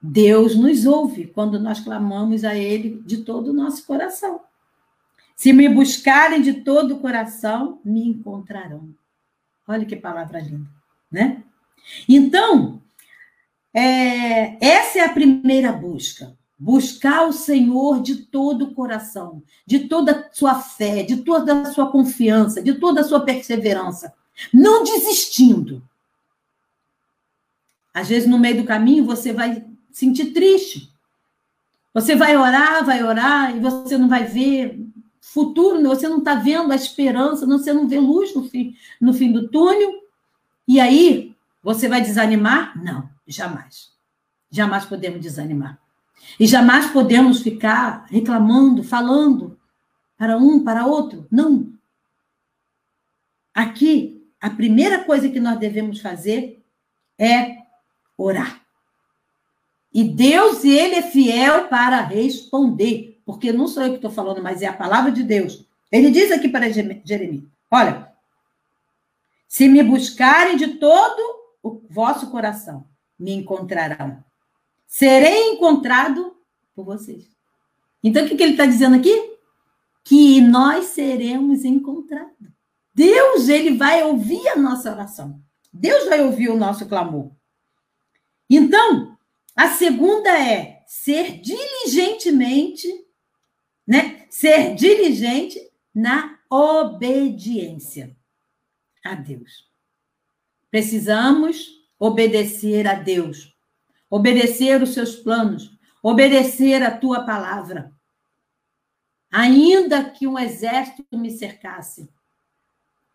Deus 0.00 0.56
nos 0.56 0.84
ouve 0.84 1.28
quando 1.28 1.60
nós 1.60 1.78
clamamos 1.78 2.44
a 2.44 2.56
Ele 2.56 3.00
de 3.06 3.18
todo 3.18 3.48
o 3.48 3.52
nosso 3.52 3.86
coração. 3.86 4.40
Se 5.36 5.52
me 5.52 5.68
buscarem 5.68 6.42
de 6.42 6.54
todo 6.54 6.94
o 6.94 7.00
coração, 7.00 7.80
me 7.84 8.06
encontrarão. 8.06 8.92
Olha 9.66 9.86
que 9.86 9.94
palavra 9.94 10.40
linda, 10.40 10.68
né? 11.10 11.42
Então, 12.08 12.82
é, 13.72 14.64
essa 14.64 14.98
é 14.98 15.04
a 15.04 15.12
primeira 15.12 15.72
busca. 15.72 16.36
Buscar 16.62 17.26
o 17.26 17.32
Senhor 17.32 18.00
de 18.00 18.14
todo 18.14 18.66
o 18.66 18.72
coração, 18.72 19.42
de 19.66 19.88
toda 19.88 20.12
a 20.12 20.32
sua 20.32 20.54
fé, 20.54 21.02
de 21.02 21.16
toda 21.16 21.62
a 21.62 21.72
sua 21.72 21.90
confiança, 21.90 22.62
de 22.62 22.74
toda 22.74 23.00
a 23.00 23.04
sua 23.04 23.18
perseverança. 23.18 24.14
Não 24.54 24.84
desistindo. 24.84 25.82
Às 27.92 28.08
vezes, 28.08 28.28
no 28.28 28.38
meio 28.38 28.58
do 28.58 28.64
caminho, 28.64 29.04
você 29.04 29.32
vai 29.32 29.66
sentir 29.90 30.26
triste. 30.26 30.88
Você 31.92 32.14
vai 32.14 32.36
orar, 32.36 32.84
vai 32.86 33.02
orar, 33.02 33.56
e 33.56 33.58
você 33.58 33.98
não 33.98 34.08
vai 34.08 34.24
ver 34.24 34.80
futuro, 35.20 35.82
você 35.82 36.08
não 36.08 36.18
está 36.18 36.36
vendo 36.36 36.70
a 36.70 36.76
esperança, 36.76 37.44
você 37.44 37.72
não 37.72 37.88
vê 37.88 37.98
luz 37.98 38.36
no 38.36 38.48
fim, 38.48 38.76
no 39.00 39.12
fim 39.12 39.32
do 39.32 39.48
túnel. 39.48 39.90
E 40.68 40.78
aí, 40.78 41.34
você 41.60 41.88
vai 41.88 42.00
desanimar? 42.00 42.80
Não, 42.80 43.10
jamais. 43.26 43.90
Jamais 44.48 44.84
podemos 44.84 45.20
desanimar. 45.20 45.81
E 46.38 46.46
jamais 46.46 46.90
podemos 46.90 47.42
ficar 47.42 48.06
reclamando, 48.08 48.82
falando 48.82 49.58
para 50.16 50.36
um, 50.36 50.62
para 50.62 50.86
outro. 50.86 51.26
Não. 51.30 51.72
Aqui, 53.54 54.26
a 54.40 54.50
primeira 54.50 55.04
coisa 55.04 55.28
que 55.28 55.40
nós 55.40 55.58
devemos 55.58 56.00
fazer 56.00 56.64
é 57.18 57.58
orar. 58.16 58.62
E 59.92 60.04
Deus, 60.04 60.64
ele 60.64 60.94
é 60.94 61.02
fiel 61.02 61.68
para 61.68 62.00
responder, 62.00 63.20
porque 63.26 63.52
não 63.52 63.68
sou 63.68 63.82
eu 63.82 63.90
que 63.90 63.96
estou 63.96 64.10
falando, 64.10 64.42
mas 64.42 64.62
é 64.62 64.66
a 64.66 64.72
palavra 64.72 65.12
de 65.12 65.22
Deus. 65.22 65.66
Ele 65.90 66.10
diz 66.10 66.30
aqui 66.30 66.48
para 66.48 66.70
Jeremias: 66.70 67.44
Olha, 67.70 68.10
se 69.46 69.68
me 69.68 69.82
buscarem 69.82 70.56
de 70.56 70.78
todo 70.78 71.20
o 71.62 71.82
vosso 71.90 72.30
coração, 72.30 72.86
me 73.18 73.32
encontrarão. 73.32 74.24
Serei 74.92 75.52
encontrado 75.52 76.36
por 76.74 76.84
vocês. 76.84 77.24
Então, 78.04 78.26
o 78.26 78.28
que, 78.28 78.36
que 78.36 78.42
ele 78.42 78.52
está 78.52 78.66
dizendo 78.66 78.94
aqui? 78.94 79.38
Que 80.04 80.38
nós 80.42 80.88
seremos 80.88 81.64
encontrados. 81.64 82.50
Deus, 82.94 83.48
ele 83.48 83.78
vai 83.78 84.04
ouvir 84.04 84.46
a 84.48 84.56
nossa 84.56 84.92
oração. 84.92 85.42
Deus 85.72 86.04
vai 86.10 86.20
ouvir 86.22 86.50
o 86.50 86.58
nosso 86.58 86.86
clamor. 86.86 87.30
Então, 88.50 89.16
a 89.56 89.70
segunda 89.70 90.28
é 90.28 90.84
ser 90.86 91.40
diligentemente, 91.40 92.86
né? 93.86 94.26
Ser 94.28 94.74
diligente 94.74 95.58
na 95.94 96.38
obediência 96.50 98.14
a 99.02 99.14
Deus. 99.14 99.70
Precisamos 100.70 101.80
obedecer 101.98 102.86
a 102.86 102.92
Deus, 102.92 103.51
obedecer 104.12 104.82
os 104.82 104.92
seus 104.92 105.16
planos, 105.16 105.74
obedecer 106.02 106.82
a 106.82 106.90
tua 106.90 107.24
palavra. 107.24 107.90
Ainda 109.30 110.04
que 110.04 110.26
um 110.26 110.38
exército 110.38 111.16
me 111.16 111.30
cercasse, 111.30 112.10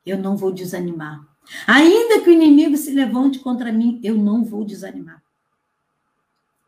eu 0.04 0.18
não 0.18 0.36
vou 0.36 0.52
desanimar. 0.52 1.24
Ainda 1.68 2.20
que 2.22 2.32
o 2.32 2.34
inimigo 2.34 2.76
se 2.76 2.90
levante 2.90 3.38
contra 3.38 3.72
mim, 3.72 4.02
eu 4.04 4.16
não 4.16 4.44
vou 4.44 4.66
desanimar. 4.66 5.22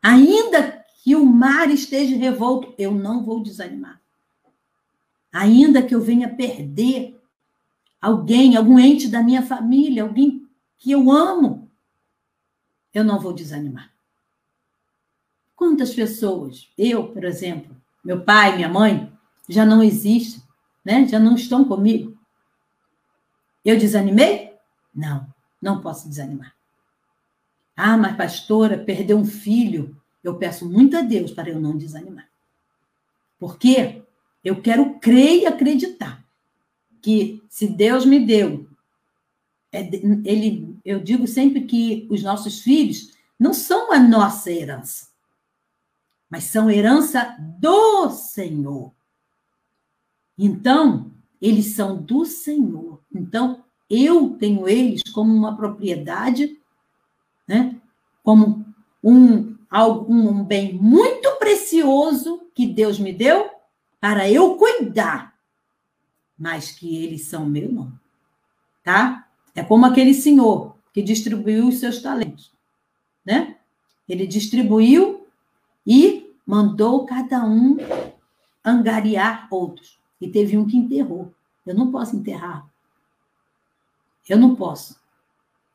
Ainda 0.00 0.86
que 1.02 1.16
o 1.16 1.26
mar 1.26 1.68
esteja 1.68 2.16
revolto, 2.16 2.72
eu 2.78 2.92
não 2.92 3.24
vou 3.24 3.42
desanimar. 3.42 4.00
Ainda 5.32 5.82
que 5.82 5.92
eu 5.92 6.00
venha 6.00 6.32
perder 6.32 7.20
alguém, 8.00 8.56
algum 8.56 8.78
ente 8.78 9.08
da 9.08 9.24
minha 9.24 9.42
família, 9.42 10.04
alguém 10.04 10.48
que 10.78 10.92
eu 10.92 11.10
amo, 11.10 11.68
eu 12.94 13.02
não 13.02 13.18
vou 13.18 13.32
desanimar. 13.32 13.89
Quantas 15.60 15.92
pessoas, 15.92 16.70
eu, 16.78 17.08
por 17.08 17.22
exemplo, 17.22 17.76
meu 18.02 18.24
pai, 18.24 18.56
minha 18.56 18.66
mãe, 18.66 19.12
já 19.46 19.66
não 19.66 19.82
existem, 19.82 20.42
né? 20.82 21.06
já 21.06 21.18
não 21.18 21.34
estão 21.34 21.66
comigo. 21.66 22.16
Eu 23.62 23.76
desanimei? 23.76 24.54
Não, 24.94 25.26
não 25.60 25.82
posso 25.82 26.08
desanimar. 26.08 26.56
Ah, 27.76 27.94
mas 27.98 28.16
pastora, 28.16 28.78
perdeu 28.78 29.18
um 29.18 29.26
filho. 29.26 29.94
Eu 30.24 30.38
peço 30.38 30.66
muito 30.66 30.96
a 30.96 31.02
Deus 31.02 31.30
para 31.30 31.50
eu 31.50 31.60
não 31.60 31.76
desanimar. 31.76 32.30
Porque 33.38 34.02
eu 34.42 34.62
quero 34.62 34.98
crer 34.98 35.42
e 35.42 35.46
acreditar 35.46 36.24
que 37.02 37.44
se 37.50 37.68
Deus 37.68 38.06
me 38.06 38.24
deu, 38.24 38.66
é, 39.70 39.80
ele, 40.24 40.74
eu 40.86 41.00
digo 41.00 41.28
sempre 41.28 41.66
que 41.66 42.06
os 42.08 42.22
nossos 42.22 42.60
filhos 42.60 43.12
não 43.38 43.52
são 43.52 43.92
a 43.92 43.98
nossa 43.98 44.50
herança, 44.50 45.09
mas 46.30 46.44
são 46.44 46.70
herança 46.70 47.36
do 47.58 48.08
Senhor. 48.10 48.92
Então, 50.38 51.10
eles 51.42 51.74
são 51.74 52.00
do 52.00 52.24
Senhor. 52.24 53.00
Então, 53.12 53.64
eu 53.88 54.36
tenho 54.38 54.68
eles 54.68 55.02
como 55.12 55.34
uma 55.34 55.56
propriedade, 55.56 56.56
né? 57.46 57.80
como 58.22 58.64
um, 59.02 59.56
um 60.08 60.44
bem 60.44 60.74
muito 60.74 61.36
precioso 61.38 62.48
que 62.54 62.66
Deus 62.66 62.98
me 62.98 63.12
deu 63.12 63.50
para 64.00 64.30
eu 64.30 64.56
cuidar, 64.56 65.34
mas 66.38 66.70
que 66.70 67.02
eles 67.02 67.26
são 67.26 67.44
meu 67.44 67.70
não. 67.70 67.92
Tá? 68.84 69.28
É 69.54 69.62
como 69.62 69.84
aquele 69.84 70.14
senhor 70.14 70.76
que 70.92 71.02
distribuiu 71.02 71.68
os 71.68 71.80
seus 71.80 72.00
talentos, 72.00 72.52
né? 73.24 73.56
Ele 74.08 74.26
distribuiu 74.26 75.26
e 75.86 76.19
mandou 76.50 77.06
cada 77.06 77.44
um 77.44 77.76
angariar 78.64 79.46
outros. 79.52 80.00
E 80.20 80.28
teve 80.28 80.58
um 80.58 80.66
que 80.66 80.76
enterrou. 80.76 81.32
Eu 81.64 81.76
não 81.76 81.92
posso 81.92 82.16
enterrar. 82.16 82.68
Eu 84.28 84.36
não 84.36 84.56
posso. 84.56 84.98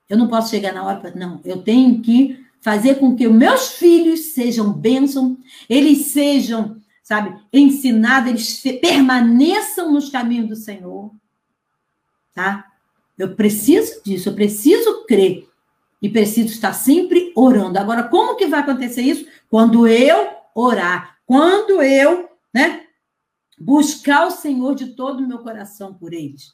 Eu 0.10 0.18
não 0.18 0.28
posso 0.28 0.50
chegar 0.50 0.74
na 0.74 0.84
hora 0.84 1.00
para. 1.00 1.16
Não, 1.16 1.40
eu 1.46 1.62
tenho 1.62 2.02
que 2.02 2.46
fazer 2.60 2.96
com 2.96 3.16
que 3.16 3.26
os 3.26 3.34
meus 3.34 3.70
filhos 3.70 4.34
sejam 4.34 4.74
bênção, 4.74 5.38
eles 5.70 6.08
sejam, 6.08 6.82
sabe, 7.02 7.40
ensinados, 7.54 8.30
eles 8.30 8.80
permaneçam 8.82 9.94
nos 9.94 10.10
caminhos 10.10 10.50
do 10.50 10.56
Senhor. 10.58 11.10
Tá? 12.34 12.70
Eu 13.18 13.34
preciso 13.34 14.02
disso, 14.04 14.28
eu 14.28 14.36
preciso 14.36 15.06
crer 15.06 15.48
e 16.02 16.10
preciso 16.10 16.50
estar 16.50 16.74
sempre 16.74 17.32
orando. 17.34 17.80
Agora, 17.80 18.04
como 18.04 18.36
que 18.36 18.46
vai 18.46 18.60
acontecer 18.60 19.04
isso? 19.04 19.26
Quando 19.50 19.88
eu 19.88 20.36
orar, 20.56 21.18
quando 21.26 21.84
eu, 21.84 22.30
né, 22.54 22.88
buscar 23.60 24.26
o 24.26 24.32
Senhor 24.32 24.74
de 24.74 24.96
todo 24.96 25.20
o 25.20 25.28
meu 25.28 25.40
coração 25.40 25.94
por 25.94 26.14
eles. 26.14 26.54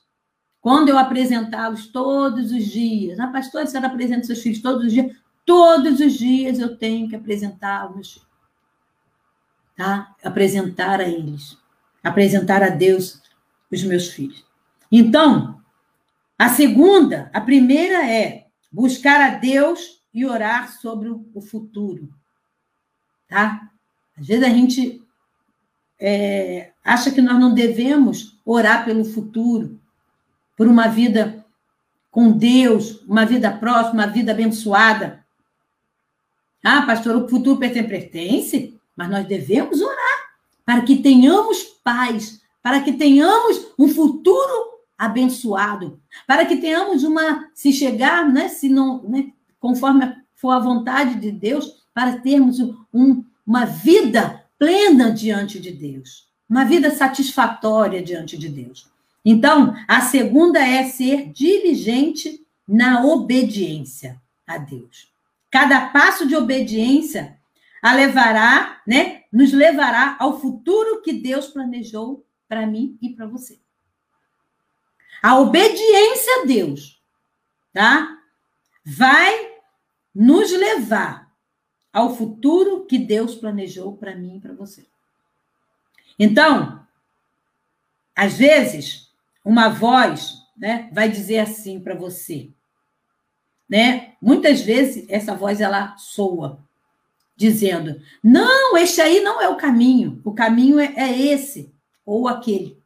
Quando 0.60 0.90
eu 0.90 0.98
apresentá-los 0.98 1.88
todos 1.88 2.52
os 2.52 2.66
dias, 2.66 3.20
ah, 3.20 3.28
pastor, 3.28 3.66
você 3.66 3.78
apresenta 3.78 4.26
seus 4.26 4.42
filhos 4.42 4.62
todos 4.62 4.86
os 4.86 4.92
dias? 4.92 5.16
Todos 5.46 6.00
os 6.00 6.14
dias 6.14 6.60
eu 6.60 6.78
tenho 6.78 7.10
que 7.10 7.16
apresentar 7.16 7.88
os 7.88 7.96
meus 7.96 8.14
filhos. 8.14 8.28
Tá? 9.76 10.16
Apresentar 10.24 11.00
a 11.00 11.08
eles. 11.08 11.58
Apresentar 12.04 12.62
a 12.62 12.70
Deus 12.70 13.22
os 13.72 13.84
meus 13.84 14.10
filhos. 14.10 14.46
Então, 14.92 15.60
a 16.38 16.50
segunda, 16.50 17.30
a 17.34 17.42
primeira 17.42 18.08
é 18.08 18.48
buscar 18.72 19.22
a 19.22 19.36
Deus 19.36 20.02
e 20.14 20.26
orar 20.26 20.72
sobre 20.80 21.10
o 21.10 21.42
futuro. 21.42 22.14
Tá? 23.28 23.72
Às 24.18 24.28
vezes 24.28 24.44
a 24.44 24.50
gente 24.50 25.02
é, 26.00 26.72
acha 26.84 27.12
que 27.12 27.22
nós 27.22 27.40
não 27.40 27.54
devemos 27.54 28.40
orar 28.46 28.84
pelo 28.86 29.06
futuro, 29.06 29.80
por 30.58 30.68
uma 30.68 30.88
vida 30.88 31.46
com 32.10 32.32
Deus, 32.32 33.02
uma 33.08 33.26
vida 33.26 33.52
próxima, 33.52 34.04
uma 34.04 34.08
vida 34.08 34.32
abençoada. 34.32 35.24
Ah, 36.64 36.84
pastor, 36.84 37.16
o 37.16 37.28
futuro 37.28 37.58
pertence, 37.58 38.80
mas 38.96 39.10
nós 39.10 39.26
devemos 39.26 39.82
orar 39.82 40.12
para 40.66 40.82
que 40.82 40.98
tenhamos 40.98 41.64
paz, 41.84 42.42
para 42.62 42.82
que 42.82 42.94
tenhamos 42.94 43.74
um 43.78 43.88
futuro 43.88 44.72
abençoado, 44.98 46.00
para 46.28 46.46
que 46.46 46.58
tenhamos 46.58 47.04
uma, 47.04 47.50
se 47.54 47.74
chegar, 47.74 48.32
né, 48.32 48.48
se 48.48 48.70
não, 48.70 49.02
né, 49.04 49.32
conforme 49.60 50.16
for 50.36 50.52
a 50.52 50.60
vontade 50.60 51.16
de 51.16 51.32
Deus, 51.32 51.84
para 51.94 52.20
termos 52.20 52.60
um, 52.94 53.24
uma 53.52 53.66
vida 53.66 54.46
plena 54.58 55.12
diante 55.12 55.60
de 55.60 55.72
Deus, 55.72 56.32
uma 56.50 56.64
vida 56.64 56.90
satisfatória 56.90 58.02
diante 58.02 58.38
de 58.38 58.48
Deus. 58.48 58.90
Então, 59.26 59.76
a 59.90 60.00
segunda 60.00 60.66
é 60.66 60.86
ser 60.86 61.34
diligente 61.34 62.48
na 62.66 63.04
obediência 63.04 64.22
a 64.48 64.58
Deus. 64.58 65.12
Cada 65.52 65.88
passo 65.88 66.26
de 66.26 66.34
obediência 66.34 67.38
a 67.84 67.94
levará, 67.94 68.82
né, 68.88 69.24
nos 69.30 69.52
levará 69.52 70.16
ao 70.18 70.40
futuro 70.40 71.02
que 71.02 71.12
Deus 71.12 71.48
planejou 71.48 72.26
para 72.48 72.66
mim 72.66 72.98
e 73.02 73.10
para 73.10 73.28
você. 73.28 73.60
A 75.22 75.38
obediência 75.38 76.42
a 76.42 76.46
Deus, 76.46 77.02
tá? 77.74 78.18
Vai 78.86 79.52
nos 80.16 80.54
levar 80.54 81.31
ao 81.92 82.16
futuro 82.16 82.86
que 82.86 82.98
Deus 82.98 83.36
planejou 83.36 83.96
para 83.98 84.16
mim 84.16 84.38
e 84.38 84.40
para 84.40 84.54
você. 84.54 84.86
Então, 86.18 86.86
às 88.16 88.34
vezes, 88.38 89.12
uma 89.44 89.70
voz 89.70 90.42
né, 90.58 90.90
vai 90.94 91.10
dizer 91.10 91.40
assim 91.40 91.80
para 91.80 91.96
você. 91.96 92.50
Né? 93.68 94.16
Muitas 94.22 94.62
vezes, 94.62 95.06
essa 95.10 95.34
voz 95.34 95.60
ela 95.62 95.98
soa, 95.98 96.60
dizendo: 97.36 98.02
não, 98.24 98.78
este 98.78 99.02
aí 99.02 99.22
não 99.22 99.42
é 99.42 99.50
o 99.50 99.58
caminho, 99.58 100.22
o 100.24 100.34
caminho 100.34 100.80
é, 100.80 100.94
é 100.96 101.20
esse 101.20 101.74
ou 102.06 102.28
aquele. 102.28 102.80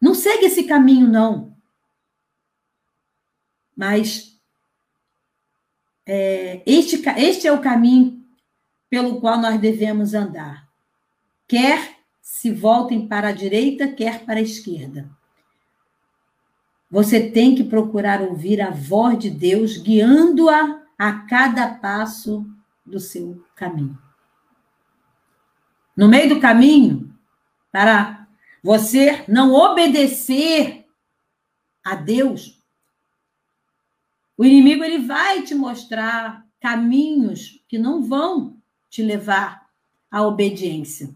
Não 0.00 0.14
segue 0.14 0.46
esse 0.46 0.64
caminho, 0.64 1.08
não. 1.08 1.56
Mas 3.74 4.35
é, 6.06 6.62
este, 6.64 7.02
este 7.18 7.48
é 7.48 7.52
o 7.52 7.60
caminho 7.60 8.24
pelo 8.88 9.20
qual 9.20 9.38
nós 9.38 9.60
devemos 9.60 10.14
andar. 10.14 10.68
Quer 11.48 11.96
se 12.22 12.52
voltem 12.52 13.08
para 13.08 13.28
a 13.28 13.32
direita, 13.32 13.88
quer 13.88 14.24
para 14.24 14.38
a 14.38 14.42
esquerda. 14.42 15.10
Você 16.90 17.30
tem 17.30 17.54
que 17.54 17.64
procurar 17.64 18.22
ouvir 18.22 18.60
a 18.60 18.70
voz 18.70 19.18
de 19.18 19.30
Deus 19.30 19.76
guiando-a 19.76 20.82
a 20.96 21.12
cada 21.26 21.74
passo 21.74 22.46
do 22.84 23.00
seu 23.00 23.44
caminho. 23.54 23.98
No 25.96 26.08
meio 26.08 26.28
do 26.28 26.40
caminho, 26.40 27.12
para 27.72 28.26
você 28.62 29.24
não 29.26 29.52
obedecer 29.52 30.86
a 31.84 31.94
Deus, 31.94 32.55
o 34.36 34.44
inimigo 34.44 34.84
ele 34.84 34.98
vai 34.98 35.42
te 35.42 35.54
mostrar 35.54 36.44
caminhos 36.60 37.62
que 37.68 37.78
não 37.78 38.02
vão 38.02 38.56
te 38.90 39.02
levar 39.02 39.66
à 40.10 40.22
obediência. 40.22 41.14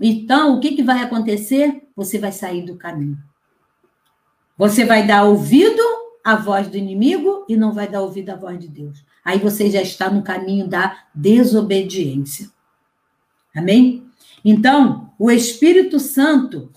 Então, 0.00 0.56
o 0.56 0.60
que, 0.60 0.74
que 0.74 0.82
vai 0.82 1.02
acontecer? 1.02 1.86
Você 1.94 2.18
vai 2.18 2.32
sair 2.32 2.62
do 2.62 2.76
caminho. 2.76 3.18
Você 4.56 4.84
vai 4.84 5.06
dar 5.06 5.24
ouvido 5.24 5.82
à 6.24 6.36
voz 6.36 6.68
do 6.68 6.76
inimigo 6.76 7.44
e 7.48 7.56
não 7.56 7.72
vai 7.72 7.88
dar 7.88 8.02
ouvido 8.02 8.30
à 8.30 8.36
voz 8.36 8.58
de 8.58 8.68
Deus. 8.68 9.04
Aí 9.24 9.38
você 9.38 9.70
já 9.70 9.80
está 9.80 10.10
no 10.10 10.22
caminho 10.22 10.66
da 10.66 11.04
desobediência. 11.14 12.50
Amém? 13.54 14.06
Então, 14.44 15.12
o 15.18 15.30
Espírito 15.30 15.98
Santo, 15.98 16.72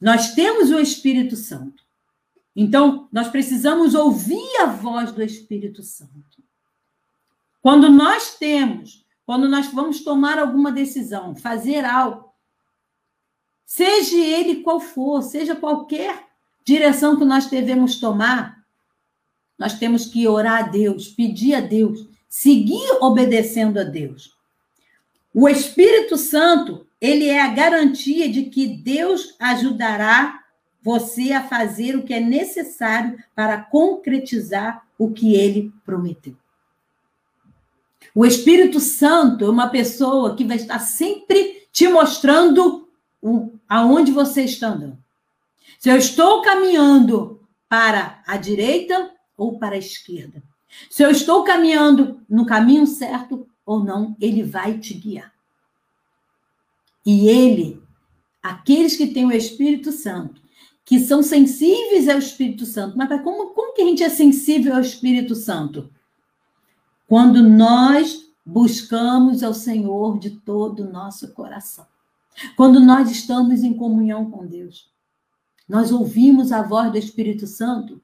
nós 0.00 0.34
temos 0.34 0.70
o 0.70 0.78
Espírito 0.78 1.36
Santo. 1.36 1.83
Então, 2.54 3.08
nós 3.10 3.28
precisamos 3.28 3.94
ouvir 3.94 4.56
a 4.60 4.66
voz 4.66 5.10
do 5.10 5.22
Espírito 5.22 5.82
Santo. 5.82 6.42
Quando 7.60 7.88
nós 7.90 8.36
temos, 8.36 9.04
quando 9.26 9.48
nós 9.48 9.68
vamos 9.68 10.04
tomar 10.04 10.38
alguma 10.38 10.70
decisão, 10.70 11.34
fazer 11.34 11.84
algo, 11.84 12.32
seja 13.64 14.16
ele 14.16 14.62
qual 14.62 14.78
for, 14.78 15.22
seja 15.22 15.56
qualquer 15.56 16.28
direção 16.64 17.18
que 17.18 17.24
nós 17.24 17.46
devemos 17.46 17.98
tomar, 17.98 18.62
nós 19.58 19.78
temos 19.78 20.06
que 20.06 20.28
orar 20.28 20.64
a 20.64 20.68
Deus, 20.68 21.08
pedir 21.08 21.54
a 21.54 21.60
Deus, 21.60 22.06
seguir 22.28 22.98
obedecendo 23.00 23.80
a 23.80 23.84
Deus. 23.84 24.32
O 25.32 25.48
Espírito 25.48 26.16
Santo, 26.16 26.86
ele 27.00 27.26
é 27.26 27.40
a 27.40 27.48
garantia 27.48 28.28
de 28.30 28.44
que 28.44 28.66
Deus 28.66 29.34
ajudará 29.40 30.43
você 30.84 31.32
a 31.32 31.42
fazer 31.42 31.96
o 31.96 32.02
que 32.02 32.12
é 32.12 32.20
necessário 32.20 33.18
para 33.34 33.58
concretizar 33.58 34.86
o 34.98 35.10
que 35.10 35.34
ele 35.34 35.72
prometeu. 35.84 36.36
O 38.14 38.26
Espírito 38.26 38.78
Santo 38.78 39.44
é 39.44 39.50
uma 39.50 39.68
pessoa 39.68 40.36
que 40.36 40.44
vai 40.44 40.56
estar 40.56 40.78
sempre 40.78 41.66
te 41.72 41.88
mostrando 41.88 42.88
aonde 43.68 44.12
você 44.12 44.42
está 44.42 44.68
andando. 44.68 44.98
Se 45.80 45.88
eu 45.88 45.96
estou 45.96 46.42
caminhando 46.42 47.40
para 47.68 48.22
a 48.26 48.36
direita 48.36 49.10
ou 49.36 49.58
para 49.58 49.74
a 49.74 49.78
esquerda. 49.78 50.42
Se 50.90 51.02
eu 51.02 51.10
estou 51.10 51.42
caminhando 51.42 52.20
no 52.28 52.46
caminho 52.46 52.86
certo 52.86 53.48
ou 53.64 53.82
não, 53.82 54.16
ele 54.20 54.42
vai 54.42 54.78
te 54.78 54.94
guiar. 54.94 55.32
E 57.04 57.28
ele, 57.28 57.82
aqueles 58.42 58.96
que 58.96 59.08
têm 59.08 59.24
o 59.24 59.32
Espírito 59.32 59.90
Santo, 59.90 60.40
que 60.84 61.00
são 61.00 61.22
sensíveis 61.22 62.08
ao 62.08 62.18
Espírito 62.18 62.66
Santo, 62.66 62.96
mas 62.96 63.08
como, 63.22 63.48
como 63.54 63.74
que 63.74 63.82
a 63.82 63.86
gente 63.86 64.02
é 64.02 64.08
sensível 64.08 64.74
ao 64.74 64.80
Espírito 64.80 65.34
Santo? 65.34 65.90
Quando 67.06 67.42
nós 67.42 68.24
buscamos 68.44 69.42
ao 69.42 69.54
Senhor 69.54 70.18
de 70.18 70.30
todo 70.30 70.80
o 70.80 70.92
nosso 70.92 71.32
coração. 71.32 71.86
Quando 72.56 72.80
nós 72.80 73.10
estamos 73.10 73.62
em 73.62 73.72
comunhão 73.72 74.30
com 74.30 74.46
Deus. 74.46 74.92
Nós 75.68 75.90
ouvimos 75.90 76.52
a 76.52 76.60
voz 76.60 76.92
do 76.92 76.98
Espírito 76.98 77.46
Santo 77.46 78.02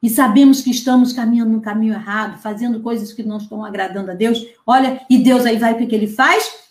e 0.00 0.08
sabemos 0.08 0.60
que 0.60 0.70
estamos 0.70 1.12
caminhando 1.12 1.50
no 1.50 1.60
caminho 1.60 1.94
errado, 1.94 2.40
fazendo 2.40 2.80
coisas 2.80 3.12
que 3.12 3.22
não 3.22 3.38
estão 3.38 3.64
agradando 3.64 4.10
a 4.10 4.14
Deus. 4.14 4.44
Olha, 4.64 5.04
e 5.10 5.18
Deus 5.18 5.44
aí 5.44 5.56
vai, 5.56 5.72
o 5.72 5.88
que 5.88 5.94
ele 5.94 6.06
faz? 6.06 6.62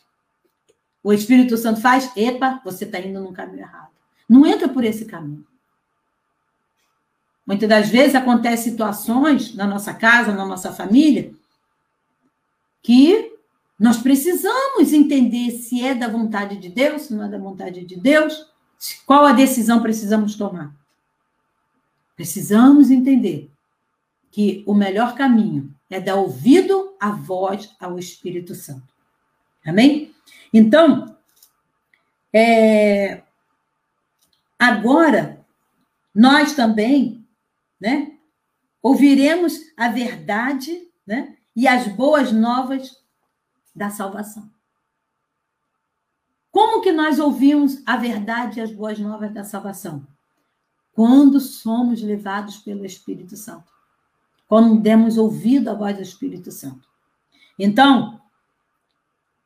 O 1.04 1.12
Espírito 1.12 1.58
Santo 1.58 1.82
faz, 1.82 2.12
epa, 2.16 2.62
você 2.64 2.86
está 2.86 3.00
indo 3.00 3.20
no 3.20 3.34
caminho 3.34 3.62
errado. 3.62 3.90
Não 4.32 4.46
entra 4.46 4.70
por 4.70 4.86
esse 4.86 5.04
caminho. 5.04 5.46
Muitas 7.46 7.68
das 7.68 7.90
vezes 7.90 8.16
acontecem 8.16 8.72
situações 8.72 9.54
na 9.54 9.68
nossa 9.68 9.94
casa, 9.94 10.32
na 10.32 10.46
nossa 10.46 10.72
família, 10.72 11.34
que 12.82 13.34
nós 13.78 13.98
precisamos 13.98 14.94
entender 14.94 15.52
se 15.52 15.86
é 15.86 15.94
da 15.94 16.08
vontade 16.08 16.56
de 16.56 16.70
Deus, 16.70 17.02
se 17.02 17.14
não 17.14 17.26
é 17.26 17.28
da 17.28 17.38
vontade 17.38 17.84
de 17.84 17.98
Deus, 17.98 18.50
qual 19.06 19.26
a 19.26 19.34
decisão 19.34 19.82
precisamos 19.82 20.36
tomar. 20.36 20.74
Precisamos 22.16 22.90
entender 22.90 23.52
que 24.32 24.64
o 24.66 24.74
melhor 24.74 25.14
caminho 25.14 25.76
é 25.90 26.00
dar 26.00 26.16
ouvido 26.16 26.96
à 27.02 27.12
voz 27.12 27.76
ao 27.82 28.00
Espírito 28.00 28.56
Santo. 28.56 28.94
Amém? 29.66 30.16
Então, 30.54 31.18
é, 32.32 33.24
agora, 34.62 35.44
nós 36.14 36.54
também, 36.54 37.28
né, 37.80 38.16
ouviremos 38.80 39.60
a 39.76 39.90
verdade, 39.90 40.88
né, 41.06 41.36
e 41.56 41.68
as 41.68 41.88
boas 41.88 42.32
novas 42.32 42.96
da 43.76 43.90
salvação. 43.90 44.48
Como 46.52 46.82
que 46.82 46.92
nós 46.92 47.18
ouvimos 47.18 47.82
a 47.88 47.98
verdade 47.98 48.60
e 48.60 48.62
as 48.62 48.72
boas 48.72 49.00
novas 49.00 49.34
da 49.34 49.44
salvação? 49.44 50.06
Quando 50.94 51.40
somos 51.40 52.04
levados 52.04 52.58
pelo 52.58 52.86
Espírito 52.86 53.36
Santo. 53.36 53.72
Quando 54.48 54.80
demos 54.80 55.18
ouvido 55.18 55.70
à 55.70 55.74
voz 55.74 55.96
do 55.96 56.04
Espírito 56.04 56.52
Santo. 56.52 56.88
Então, 57.58 58.22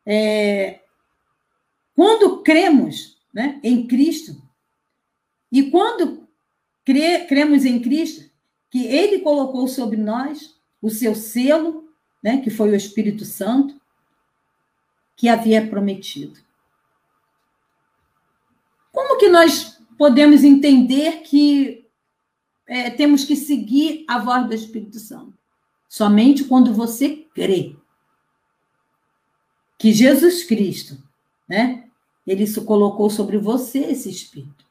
é, 0.06 0.82
quando 1.96 2.42
cremos 2.42 3.18
né, 3.34 3.60
em 3.64 3.88
Cristo, 3.88 4.45
e 5.56 5.72
quando 5.72 6.28
cre, 6.84 7.26
cremos 7.28 7.64
em 7.64 7.82
Cristo, 7.82 8.30
que 8.70 8.86
Ele 8.88 9.20
colocou 9.20 9.70
sobre 9.70 9.96
nós 9.96 10.54
o 10.82 10.90
seu 10.90 11.16
selo, 11.16 11.90
né, 12.22 12.42
que 12.42 12.50
foi 12.50 12.72
o 12.72 12.76
Espírito 12.76 13.24
Santo, 13.24 13.80
que 15.16 15.30
havia 15.30 15.66
prometido. 15.66 16.38
Como 18.92 19.18
que 19.18 19.30
nós 19.30 19.80
podemos 19.98 20.44
entender 20.44 21.22
que 21.22 21.88
é, 22.68 22.90
temos 22.90 23.24
que 23.24 23.38
seguir 23.38 24.04
a 24.10 24.20
voz 24.20 24.46
do 24.48 24.54
Espírito 24.54 25.00
Santo? 25.00 25.38
Somente 25.88 26.44
quando 26.44 26.74
você 26.74 27.26
crê 27.34 27.78
que 29.78 29.94
Jesus 29.94 30.44
Cristo, 30.44 31.02
né, 31.48 31.90
ele 32.28 32.46
colocou 32.66 33.10
sobre 33.10 33.38
você 33.38 33.80
esse 33.80 34.10
Espírito. 34.10 34.65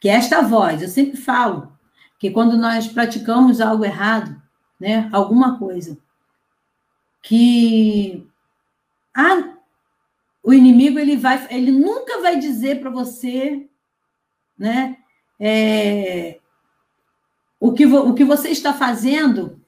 Que 0.00 0.08
esta 0.08 0.42
voz, 0.42 0.82
eu 0.82 0.88
sempre 0.88 1.16
falo, 1.16 1.72
que 2.18 2.30
quando 2.30 2.56
nós 2.56 2.88
praticamos 2.88 3.60
algo 3.60 3.84
errado, 3.84 4.40
né, 4.78 5.08
alguma 5.12 5.58
coisa, 5.58 5.98
que 7.22 8.26
ah, 9.14 9.56
o 10.42 10.52
inimigo 10.52 10.98
ele 10.98 11.16
vai, 11.16 11.46
ele 11.50 11.72
nunca 11.72 12.20
vai 12.20 12.38
dizer 12.38 12.80
para 12.80 12.90
você, 12.90 13.68
né, 14.56 14.96
é, 15.40 16.38
o 17.60 17.72
que 17.72 17.86
o 17.86 18.14
que 18.14 18.24
você 18.24 18.50
está 18.50 18.72
fazendo, 18.72 19.60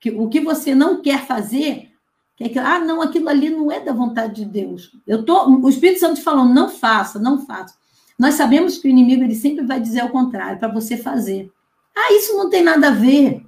que, 0.00 0.10
o 0.10 0.28
que 0.28 0.40
você 0.40 0.74
não 0.74 1.02
quer 1.02 1.26
fazer, 1.26 1.92
que 2.36 2.44
é 2.44 2.48
que, 2.48 2.58
ah, 2.58 2.78
não, 2.78 3.00
aquilo 3.00 3.28
ali 3.28 3.48
não 3.48 3.70
é 3.70 3.80
da 3.80 3.92
vontade 3.92 4.44
de 4.44 4.44
Deus. 4.44 4.92
Eu 5.06 5.24
tô, 5.24 5.48
o 5.48 5.68
Espírito 5.68 6.00
Santo 6.00 6.20
falou, 6.20 6.44
não 6.44 6.68
faça, 6.68 7.18
não 7.18 7.46
faça. 7.46 7.76
Nós 8.18 8.34
sabemos 8.34 8.78
que 8.78 8.88
o 8.88 8.90
inimigo 8.90 9.22
ele 9.22 9.34
sempre 9.34 9.64
vai 9.64 9.80
dizer 9.80 10.04
o 10.04 10.10
contrário, 10.10 10.58
para 10.58 10.72
você 10.72 10.96
fazer. 10.96 11.52
Ah, 11.96 12.12
isso 12.12 12.36
não 12.36 12.48
tem 12.48 12.62
nada 12.62 12.88
a 12.88 12.92
ver. 12.92 13.44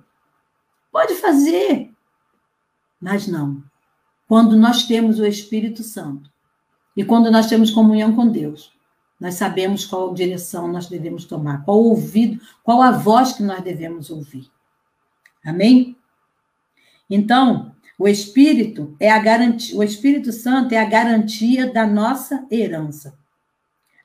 Pode 0.90 1.14
fazer. 1.14 1.90
Mas 3.00 3.26
não. 3.26 3.62
Quando 4.28 4.56
nós 4.56 4.84
temos 4.84 5.18
o 5.18 5.26
Espírito 5.26 5.82
Santo 5.82 6.30
e 6.96 7.04
quando 7.04 7.30
nós 7.30 7.46
temos 7.46 7.70
comunhão 7.70 8.14
com 8.14 8.28
Deus, 8.28 8.72
nós 9.20 9.34
sabemos 9.34 9.84
qual 9.84 10.12
direção 10.12 10.68
nós 10.68 10.88
devemos 10.88 11.24
tomar, 11.24 11.64
qual 11.64 11.78
ouvido, 11.78 12.40
qual 12.62 12.82
a 12.82 12.90
voz 12.90 13.32
que 13.32 13.42
nós 13.42 13.62
devemos 13.62 14.10
ouvir. 14.10 14.50
Amém? 15.44 15.96
Então, 17.08 17.72
o 17.98 18.06
Espírito 18.06 18.94
é 19.00 19.10
a 19.10 19.18
garantia, 19.18 19.76
o 19.76 19.82
Espírito 19.82 20.32
Santo 20.32 20.72
é 20.72 20.78
a 20.78 20.84
garantia 20.84 21.72
da 21.72 21.86
nossa 21.86 22.46
herança. 22.50 23.16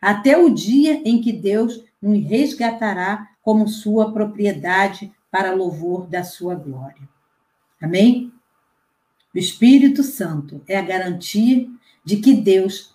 Até 0.02 0.36
o 0.36 0.50
dia 0.50 1.02
em 1.06 1.22
que 1.22 1.32
Deus 1.32 1.84
nos 2.02 2.24
resgatará 2.26 3.30
como 3.44 3.68
sua 3.68 4.12
propriedade 4.12 5.14
para 5.30 5.54
louvor 5.54 6.08
da 6.08 6.24
sua 6.24 6.56
glória. 6.56 7.08
Amém? 7.80 8.34
O 9.34 9.38
Espírito 9.38 10.04
Santo 10.04 10.62
é 10.68 10.78
a 10.78 10.82
garantia 10.82 11.70
de 12.04 12.18
que 12.18 12.34
Deus 12.34 12.94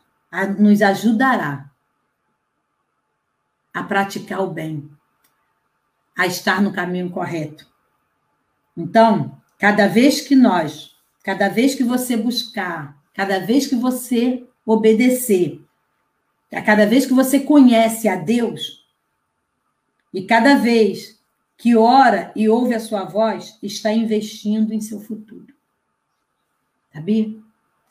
nos 0.58 0.82
ajudará 0.82 1.70
a 3.72 3.82
praticar 3.82 4.40
o 4.40 4.50
bem, 4.50 4.90
a 6.16 6.26
estar 6.26 6.60
no 6.60 6.72
caminho 6.72 7.10
correto. 7.10 7.66
Então, 8.76 9.40
cada 9.58 9.86
vez 9.86 10.20
que 10.20 10.34
nós, 10.34 10.94
cada 11.22 11.48
vez 11.48 11.74
que 11.74 11.84
você 11.84 12.16
buscar, 12.16 13.02
cada 13.14 13.38
vez 13.38 13.66
que 13.66 13.76
você 13.76 14.46
obedecer, 14.64 15.65
cada 16.50 16.86
vez 16.86 17.06
que 17.06 17.14
você 17.14 17.40
conhece 17.40 18.08
a 18.08 18.16
Deus, 18.16 18.86
e 20.12 20.22
cada 20.22 20.56
vez 20.56 21.20
que 21.56 21.76
ora 21.76 22.32
e 22.36 22.48
ouve 22.48 22.74
a 22.74 22.80
sua 22.80 23.04
voz, 23.04 23.58
está 23.62 23.92
investindo 23.92 24.72
em 24.72 24.80
seu 24.80 25.00
futuro. 25.00 25.54
Sabia? 26.92 27.34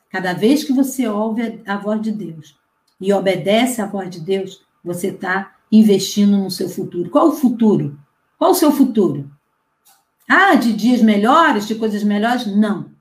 Cada 0.10 0.34
vez 0.34 0.64
que 0.64 0.74
você 0.74 1.08
ouve 1.08 1.62
a 1.66 1.78
voz 1.78 2.02
de 2.02 2.12
Deus 2.12 2.58
e 3.02 3.12
obedece 3.12 3.82
à 3.82 3.86
voz 3.86 4.10
de 4.10 4.22
Deus, 4.22 4.64
você 4.84 5.08
está 5.08 5.56
investindo 5.72 6.38
no 6.38 6.50
seu 6.50 6.70
futuro. 6.70 7.10
Qual 7.10 7.30
o 7.30 7.34
futuro? 7.34 8.00
Qual 8.38 8.52
o 8.52 8.56
seu 8.56 8.72
futuro? 8.72 9.30
Ah, 10.28 10.56
de 10.56 10.74
dias 10.74 11.02
melhores, 11.02 11.68
de 11.68 11.76
coisas 11.76 12.04
melhores? 12.04 12.48
Não. 12.48 12.92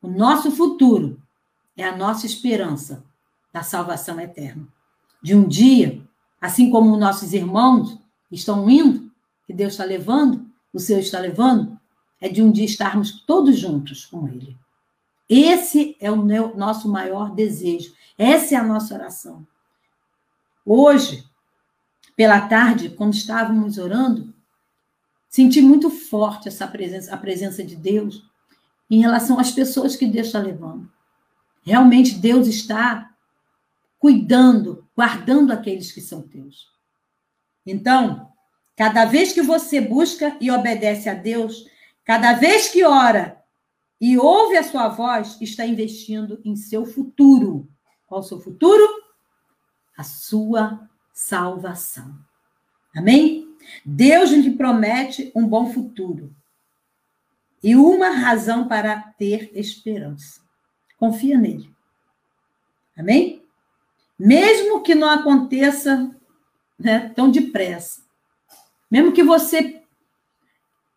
O 0.00 0.08
nosso 0.08 0.50
futuro 0.50 1.20
é 1.76 1.84
a 1.84 1.96
nossa 1.96 2.26
esperança 2.26 3.04
da 3.52 3.62
salvação 3.62 4.20
eterna. 4.20 4.66
De 5.22 5.34
um 5.34 5.46
dia, 5.46 6.00
assim 6.40 6.70
como 6.70 6.96
nossos 6.96 7.32
irmãos 7.32 7.98
estão 8.30 8.68
indo, 8.68 9.10
que 9.46 9.52
Deus 9.52 9.72
está 9.72 9.84
levando, 9.84 10.46
o 10.72 10.78
Senhor 10.78 11.00
está 11.00 11.18
levando, 11.18 11.78
é 12.20 12.28
de 12.28 12.42
um 12.42 12.50
dia 12.50 12.64
estarmos 12.64 13.24
todos 13.24 13.58
juntos 13.58 14.04
com 14.04 14.28
Ele. 14.28 14.56
Esse 15.28 15.96
é 16.00 16.10
o 16.10 16.16
meu, 16.16 16.56
nosso 16.56 16.88
maior 16.88 17.34
desejo. 17.34 17.92
Essa 18.16 18.54
é 18.54 18.58
a 18.58 18.64
nossa 18.64 18.94
oração. 18.94 19.46
Hoje, 20.64 21.24
pela 22.16 22.40
tarde, 22.48 22.90
quando 22.90 23.14
estávamos 23.14 23.78
orando, 23.78 24.34
senti 25.28 25.60
muito 25.60 25.90
forte 25.90 26.48
essa 26.48 26.66
presença, 26.66 27.14
a 27.14 27.16
presença 27.16 27.62
de 27.62 27.76
Deus 27.76 28.22
em 28.90 29.00
relação 29.00 29.38
às 29.38 29.50
pessoas 29.50 29.96
que 29.96 30.06
Deus 30.06 30.28
está 30.28 30.38
levando. 30.38 30.90
Realmente 31.62 32.14
Deus 32.14 32.48
está 32.48 33.07
cuidando, 33.98 34.88
guardando 34.96 35.52
aqueles 35.52 35.92
que 35.92 36.00
são 36.00 36.22
teus. 36.22 36.66
Então, 37.66 38.32
cada 38.76 39.04
vez 39.04 39.32
que 39.32 39.42
você 39.42 39.80
busca 39.80 40.36
e 40.40 40.50
obedece 40.50 41.08
a 41.08 41.14
Deus, 41.14 41.66
cada 42.04 42.32
vez 42.34 42.68
que 42.68 42.84
ora 42.84 43.42
e 44.00 44.16
ouve 44.16 44.56
a 44.56 44.62
sua 44.62 44.88
voz, 44.88 45.36
está 45.40 45.66
investindo 45.66 46.40
em 46.44 46.54
seu 46.54 46.86
futuro. 46.86 47.68
Qual 48.06 48.20
o 48.20 48.24
seu 48.24 48.40
futuro? 48.40 48.86
A 49.96 50.04
sua 50.04 50.88
salvação. 51.12 52.16
Amém? 52.94 53.56
Deus 53.84 54.30
lhe 54.30 54.52
promete 54.52 55.32
um 55.34 55.46
bom 55.46 55.72
futuro 55.72 56.34
e 57.62 57.74
uma 57.74 58.10
razão 58.10 58.68
para 58.68 59.00
ter 59.18 59.50
esperança. 59.52 60.40
Confia 60.96 61.36
nele. 61.36 61.68
Amém? 62.96 63.47
Mesmo 64.18 64.82
que 64.82 64.94
não 64.94 65.08
aconteça 65.08 66.10
né, 66.78 67.10
tão 67.10 67.30
depressa, 67.30 68.02
mesmo 68.90 69.12
que 69.12 69.22
você 69.22 69.82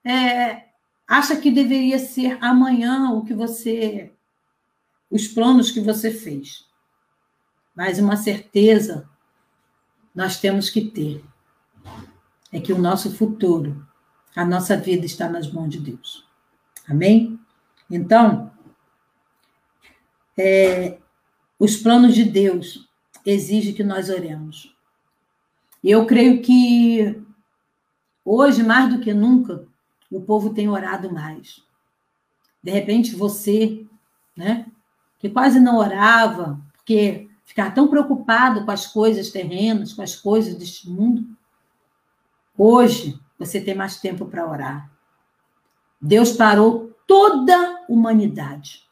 é, 0.03 0.69
acha 1.07 1.35
que 1.35 1.51
deveria 1.51 1.99
ser 1.99 2.37
amanhã 2.41 3.11
o 3.11 3.23
que 3.23 3.33
você, 3.33 4.11
os 5.09 5.27
planos 5.27 5.71
que 5.71 5.79
você 5.79 6.09
fez, 6.09 6.67
mas 7.75 7.99
uma 7.99 8.17
certeza 8.17 9.09
nós 10.13 10.39
temos 10.39 10.69
que 10.69 10.81
ter 10.81 11.23
é 12.51 12.59
que 12.59 12.73
o 12.73 12.77
nosso 12.77 13.11
futuro, 13.15 13.85
a 14.35 14.43
nossa 14.43 14.75
vida 14.75 15.05
está 15.05 15.29
nas 15.29 15.51
mãos 15.51 15.69
de 15.69 15.79
Deus. 15.79 16.27
Amém? 16.87 17.39
Então, 17.89 18.51
é, 20.37 20.97
os 21.57 21.77
planos 21.77 22.13
de 22.13 22.25
Deus 22.25 22.89
exigem 23.25 23.73
que 23.73 23.83
nós 23.83 24.09
oremos. 24.09 24.75
Eu 25.83 26.05
creio 26.05 26.41
que 26.41 27.21
hoje, 28.23 28.63
mais 28.63 28.93
do 28.93 28.99
que 28.99 29.13
nunca, 29.13 29.65
o 30.11 30.21
povo 30.21 30.53
tem 30.53 30.69
orado 30.69 31.11
mais. 31.11 31.63
De 32.61 32.71
repente, 32.71 33.15
você, 33.15 33.85
né, 34.35 34.67
que 35.19 35.29
quase 35.29 35.59
não 35.59 35.77
orava, 35.77 36.59
porque 36.73 37.29
ficar 37.45 37.71
tão 37.71 37.87
preocupado 37.87 38.63
com 38.65 38.71
as 38.71 38.87
coisas 38.87 39.31
terrenas, 39.31 39.93
com 39.93 40.01
as 40.01 40.15
coisas 40.15 40.55
deste 40.55 40.89
mundo, 40.89 41.25
hoje 42.57 43.19
você 43.37 43.59
tem 43.59 43.73
mais 43.73 43.99
tempo 43.99 44.25
para 44.25 44.47
orar. 44.47 44.91
Deus 45.99 46.33
parou 46.33 46.95
toda 47.07 47.55
a 47.55 47.85
humanidade. 47.89 48.87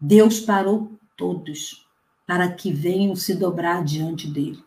Deus 0.00 0.40
parou 0.40 0.98
todos 1.16 1.89
para 2.30 2.48
que 2.48 2.70
venham 2.70 3.16
se 3.16 3.34
dobrar 3.34 3.84
diante 3.84 4.28
dele, 4.28 4.62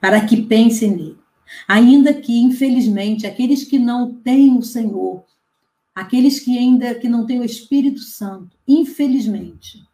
para 0.00 0.24
que 0.24 0.40
pensem 0.40 0.92
nele. 0.92 1.18
Ainda 1.66 2.14
que, 2.14 2.38
infelizmente, 2.38 3.26
aqueles 3.26 3.64
que 3.64 3.76
não 3.76 4.14
têm 4.14 4.56
o 4.56 4.62
Senhor, 4.62 5.24
aqueles 5.92 6.38
que 6.38 6.56
ainda 6.56 6.94
que 6.94 7.08
não 7.08 7.26
têm 7.26 7.40
o 7.40 7.44
Espírito 7.44 7.98
Santo, 7.98 8.56
infelizmente, 8.68 9.84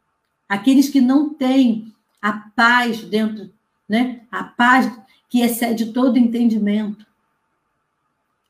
aqueles 0.46 0.90
que 0.90 1.00
não 1.00 1.32
têm 1.32 1.94
a 2.20 2.32
paz 2.54 3.02
dentro, 3.02 3.50
né? 3.88 4.26
A 4.30 4.44
paz 4.44 4.94
que 5.30 5.40
excede 5.40 5.94
todo 5.94 6.18
entendimento. 6.18 7.06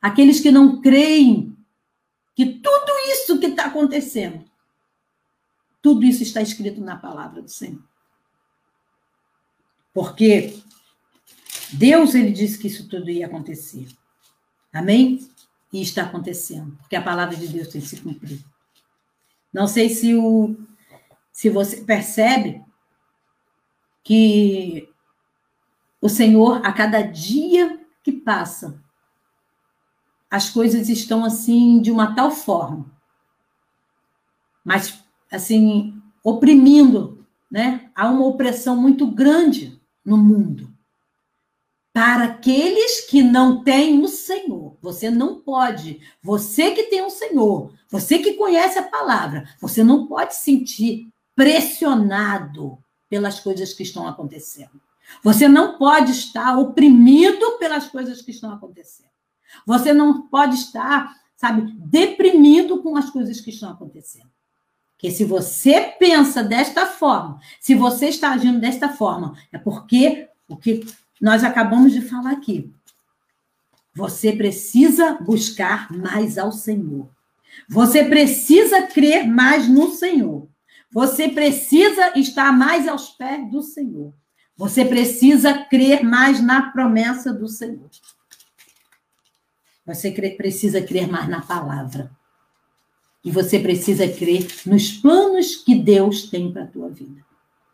Aqueles 0.02 0.40
que 0.40 0.50
não 0.50 0.80
creem 0.80 1.56
que 2.34 2.44
tudo 2.44 2.92
isso 3.12 3.38
que 3.38 3.46
está 3.46 3.66
acontecendo, 3.66 4.44
tudo 5.80 6.04
isso 6.04 6.24
está 6.24 6.42
escrito 6.42 6.80
na 6.80 6.96
palavra 6.96 7.40
do 7.40 7.48
Senhor. 7.48 7.93
Porque 9.94 10.60
Deus, 11.72 12.14
ele 12.16 12.32
disse 12.32 12.58
que 12.58 12.66
isso 12.66 12.88
tudo 12.88 13.08
ia 13.08 13.26
acontecer. 13.26 13.86
Amém? 14.72 15.30
E 15.72 15.80
está 15.80 16.02
acontecendo, 16.02 16.76
porque 16.78 16.96
a 16.96 17.02
palavra 17.02 17.36
de 17.36 17.46
Deus 17.46 17.68
tem 17.68 17.80
se 17.80 18.00
cumprido. 18.00 18.44
Não 19.52 19.68
sei 19.68 19.88
se, 19.88 20.14
o, 20.14 20.56
se 21.32 21.48
você 21.48 21.82
percebe 21.82 22.60
que 24.02 24.88
o 26.00 26.08
Senhor, 26.08 26.60
a 26.66 26.72
cada 26.72 27.00
dia 27.00 27.80
que 28.02 28.12
passa, 28.12 28.82
as 30.28 30.50
coisas 30.50 30.88
estão 30.88 31.24
assim 31.24 31.80
de 31.80 31.92
uma 31.92 32.14
tal 32.16 32.32
forma, 32.32 32.90
mas 34.64 35.02
assim 35.30 36.02
oprimindo, 36.22 37.24
né? 37.50 37.90
Há 37.94 38.10
uma 38.10 38.26
opressão 38.26 38.76
muito 38.76 39.06
grande 39.06 39.80
no 40.04 40.16
mundo. 40.16 40.72
Para 41.92 42.24
aqueles 42.24 43.02
que 43.02 43.22
não 43.22 43.62
têm 43.62 44.02
o 44.02 44.08
Senhor, 44.08 44.76
você 44.82 45.10
não 45.10 45.40
pode. 45.40 46.00
Você 46.20 46.72
que 46.72 46.84
tem 46.84 47.02
o 47.02 47.10
Senhor, 47.10 47.72
você 47.88 48.18
que 48.18 48.34
conhece 48.34 48.78
a 48.78 48.88
palavra, 48.88 49.48
você 49.60 49.84
não 49.84 50.06
pode 50.08 50.34
sentir 50.34 51.08
pressionado 51.36 52.78
pelas 53.08 53.38
coisas 53.38 53.72
que 53.72 53.84
estão 53.84 54.08
acontecendo. 54.08 54.80
Você 55.22 55.46
não 55.46 55.78
pode 55.78 56.10
estar 56.10 56.58
oprimido 56.58 57.58
pelas 57.58 57.86
coisas 57.86 58.20
que 58.20 58.32
estão 58.32 58.52
acontecendo. 58.52 59.10
Você 59.64 59.92
não 59.92 60.26
pode 60.26 60.56
estar, 60.56 61.14
sabe, 61.36 61.72
deprimido 61.78 62.82
com 62.82 62.96
as 62.96 63.08
coisas 63.10 63.40
que 63.40 63.50
estão 63.50 63.70
acontecendo. 63.70 64.33
Porque 64.94 65.10
se 65.10 65.24
você 65.24 65.94
pensa 65.98 66.42
desta 66.42 66.86
forma, 66.86 67.38
se 67.60 67.74
você 67.74 68.06
está 68.06 68.32
agindo 68.32 68.60
desta 68.60 68.88
forma, 68.88 69.36
é 69.52 69.58
porque 69.58 70.28
o 70.48 70.56
que 70.56 70.86
nós 71.20 71.44
acabamos 71.44 71.92
de 71.92 72.00
falar 72.00 72.32
aqui. 72.32 72.72
Você 73.94 74.32
precisa 74.32 75.14
buscar 75.20 75.92
mais 75.92 76.38
ao 76.38 76.50
Senhor. 76.50 77.08
Você 77.68 78.04
precisa 78.04 78.82
crer 78.82 79.26
mais 79.26 79.68
no 79.68 79.90
Senhor. 79.90 80.48
Você 80.90 81.28
precisa 81.28 82.18
estar 82.18 82.52
mais 82.52 82.88
aos 82.88 83.10
pés 83.10 83.50
do 83.50 83.62
Senhor. 83.62 84.12
Você 84.56 84.84
precisa 84.84 85.64
crer 85.64 86.04
mais 86.04 86.40
na 86.40 86.70
promessa 86.70 87.32
do 87.32 87.48
Senhor. 87.48 87.90
Você 89.84 90.10
precisa 90.10 90.80
crer 90.80 91.08
mais 91.08 91.28
na 91.28 91.42
palavra. 91.42 92.10
E 93.24 93.30
você 93.30 93.58
precisa 93.58 94.06
crer 94.06 94.46
nos 94.66 94.92
planos 94.92 95.56
que 95.56 95.74
Deus 95.74 96.24
tem 96.24 96.52
para 96.52 96.64
a 96.64 96.66
tua 96.66 96.90
vida. 96.90 97.24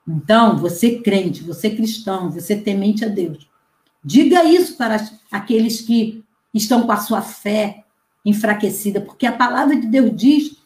Então, 0.06 0.56
você 0.56 1.00
crente, 1.00 1.42
você 1.42 1.70
cristão, 1.70 2.30
você 2.30 2.56
temente 2.56 3.04
a 3.04 3.08
Deus, 3.08 3.48
diga 4.02 4.44
isso 4.44 4.76
para 4.76 5.08
aqueles 5.30 5.80
que 5.80 6.24
estão 6.54 6.82
com 6.84 6.92
a 6.92 6.96
sua 6.96 7.22
fé 7.22 7.84
enfraquecida, 8.24 9.00
porque 9.00 9.26
a 9.26 9.36
palavra 9.36 9.76
de 9.76 9.86
Deus 9.86 10.10
diz 10.14 10.56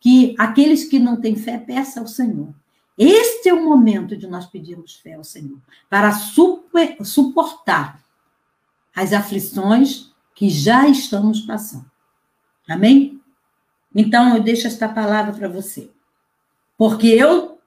que 0.00 0.34
aqueles 0.38 0.84
que 0.84 0.98
não 0.98 1.20
têm 1.20 1.36
fé, 1.36 1.58
peça 1.58 2.00
ao 2.00 2.06
Senhor. 2.06 2.54
Este 2.98 3.48
é 3.48 3.54
o 3.54 3.64
momento 3.64 4.16
de 4.16 4.26
nós 4.26 4.46
pedirmos 4.46 4.94
fé 4.94 5.14
ao 5.14 5.24
Senhor, 5.24 5.58
para 5.90 6.12
super, 6.12 6.96
suportar 7.04 8.02
as 8.94 9.12
aflições 9.12 10.10
que 10.34 10.48
já 10.48 10.88
estamos 10.88 11.40
passando. 11.40 11.90
Amém? 12.68 13.20
Então, 13.98 14.36
eu 14.36 14.42
deixo 14.42 14.66
esta 14.66 14.86
palavra 14.86 15.32
para 15.32 15.48
você. 15.48 15.90
Porque 16.76 17.06
eu 17.06 17.58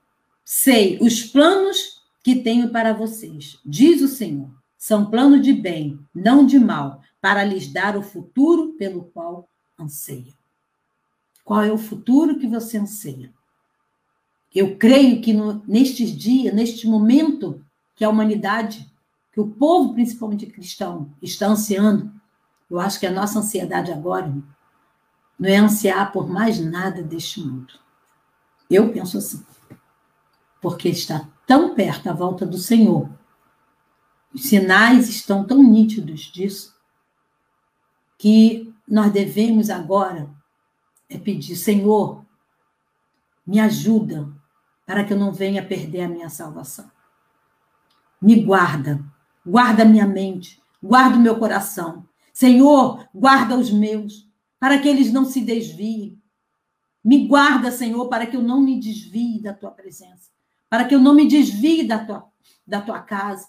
sei 0.44 0.96
os 1.00 1.24
planos 1.24 2.00
que 2.22 2.36
tenho 2.36 2.70
para 2.70 2.92
vocês, 2.92 3.58
diz 3.66 4.00
o 4.00 4.06
Senhor. 4.06 4.48
São 4.78 5.10
planos 5.10 5.42
de 5.42 5.52
bem, 5.52 5.98
não 6.14 6.46
de 6.46 6.56
mal, 6.56 7.02
para 7.20 7.42
lhes 7.42 7.72
dar 7.72 7.96
o 7.96 8.02
futuro 8.02 8.74
pelo 8.78 9.06
qual 9.06 9.48
anseia. 9.76 10.32
Qual 11.44 11.64
é 11.64 11.72
o 11.72 11.76
futuro 11.76 12.38
que 12.38 12.46
você 12.46 12.78
anseia? 12.78 13.32
Eu 14.54 14.76
creio 14.76 15.20
que 15.20 15.32
no, 15.32 15.64
nestes 15.66 16.16
dias, 16.16 16.54
neste 16.54 16.86
momento 16.86 17.64
que 17.96 18.04
a 18.04 18.08
humanidade, 18.08 18.88
que 19.32 19.40
o 19.40 19.48
povo, 19.48 19.94
principalmente 19.94 20.46
cristão, 20.46 21.10
está 21.20 21.48
ansiando, 21.48 22.12
eu 22.70 22.78
acho 22.78 23.00
que 23.00 23.06
a 23.06 23.12
nossa 23.12 23.40
ansiedade 23.40 23.90
agora 23.90 24.32
não 25.40 25.48
é 25.48 25.56
ansiar 25.56 26.12
por 26.12 26.28
mais 26.28 26.60
nada 26.60 27.02
deste 27.02 27.40
mundo. 27.40 27.72
Eu 28.68 28.92
penso 28.92 29.16
assim. 29.16 29.42
Porque 30.60 30.90
está 30.90 31.26
tão 31.46 31.74
perto 31.74 32.10
a 32.10 32.12
volta 32.12 32.44
do 32.44 32.58
Senhor. 32.58 33.08
Os 34.34 34.42
sinais 34.42 35.08
estão 35.08 35.42
tão 35.42 35.62
nítidos 35.62 36.20
disso 36.30 36.78
que 38.18 38.72
nós 38.86 39.10
devemos 39.10 39.70
agora 39.70 40.30
é 41.08 41.16
pedir, 41.16 41.56
Senhor, 41.56 42.22
me 43.46 43.58
ajuda 43.58 44.30
para 44.84 45.04
que 45.04 45.14
eu 45.14 45.18
não 45.18 45.32
venha 45.32 45.66
perder 45.66 46.02
a 46.02 46.08
minha 46.08 46.28
salvação. 46.28 46.90
Me 48.20 48.42
guarda, 48.42 49.02
guarda 49.44 49.86
minha 49.86 50.06
mente, 50.06 50.62
guarda 50.82 51.16
o 51.16 51.20
meu 51.20 51.38
coração. 51.38 52.06
Senhor, 52.32 53.08
guarda 53.14 53.56
os 53.56 53.70
meus, 53.70 54.29
para 54.60 54.78
que 54.78 54.86
eles 54.86 55.10
não 55.10 55.24
se 55.24 55.40
desviem. 55.40 56.20
Me 57.02 57.26
guarda, 57.26 57.72
Senhor, 57.72 58.06
para 58.08 58.26
que 58.26 58.36
eu 58.36 58.42
não 58.42 58.60
me 58.60 58.78
desvie 58.78 59.40
da 59.40 59.54
tua 59.54 59.70
presença, 59.70 60.30
para 60.68 60.84
que 60.84 60.94
eu 60.94 61.00
não 61.00 61.14
me 61.14 61.26
desvie 61.26 61.82
da 61.88 62.04
tua, 62.04 62.28
da 62.66 62.82
tua 62.82 63.00
casa. 63.00 63.48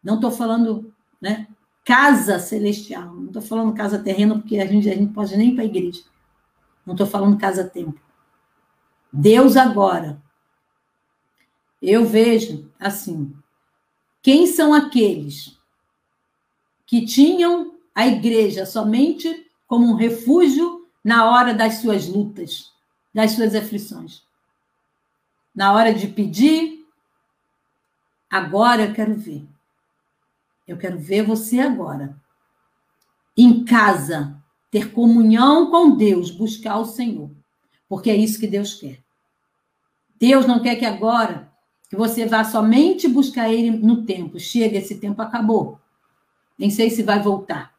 Não 0.00 0.14
estou 0.14 0.30
falando, 0.30 0.94
né? 1.20 1.48
Casa 1.84 2.38
celestial, 2.38 3.12
não 3.12 3.26
estou 3.26 3.42
falando 3.42 3.74
casa 3.74 3.98
terrena, 3.98 4.36
porque 4.36 4.58
a 4.58 4.66
gente, 4.66 4.88
a 4.88 4.94
gente 4.94 5.12
pode 5.12 5.36
nem 5.36 5.50
ir 5.50 5.54
para 5.54 5.64
a 5.64 5.66
igreja. 5.66 6.02
Não 6.86 6.94
estou 6.94 7.06
falando 7.06 7.36
casa-templo. 7.36 8.00
Deus 9.12 9.56
agora. 9.56 10.22
Eu 11.82 12.06
vejo 12.06 12.70
assim: 12.78 13.34
quem 14.22 14.46
são 14.46 14.72
aqueles 14.72 15.58
que 16.86 17.04
tinham 17.04 17.74
a 17.94 18.06
igreja 18.06 18.64
somente 18.64 19.43
como 19.66 19.86
um 19.86 19.94
refúgio 19.94 20.88
na 21.02 21.30
hora 21.30 21.52
das 21.54 21.74
suas 21.74 22.06
lutas, 22.06 22.72
das 23.12 23.32
suas 23.32 23.54
aflições? 23.54 24.22
Na 25.54 25.72
hora 25.72 25.94
de 25.94 26.08
pedir, 26.08 26.84
agora 28.30 28.86
eu 28.86 28.94
quero 28.94 29.14
ver. 29.14 29.46
Eu 30.66 30.76
quero 30.76 30.98
ver 30.98 31.22
você 31.22 31.60
agora. 31.60 32.16
Em 33.36 33.64
casa, 33.64 34.36
ter 34.70 34.92
comunhão 34.92 35.70
com 35.70 35.96
Deus, 35.96 36.30
buscar 36.30 36.78
o 36.78 36.84
Senhor. 36.84 37.30
Porque 37.88 38.10
é 38.10 38.16
isso 38.16 38.40
que 38.40 38.46
Deus 38.46 38.74
quer. 38.74 39.00
Deus 40.18 40.46
não 40.46 40.60
quer 40.60 40.76
que 40.76 40.84
agora 40.84 41.52
que 41.88 41.96
você 41.96 42.26
vá 42.26 42.44
somente 42.44 43.06
buscar 43.06 43.52
ele 43.52 43.70
no 43.70 44.04
tempo. 44.04 44.40
Chega, 44.40 44.78
esse 44.78 44.98
tempo 44.98 45.20
acabou. 45.20 45.78
Nem 46.58 46.70
sei 46.70 46.90
se 46.90 47.02
vai 47.02 47.20
voltar. 47.20 47.73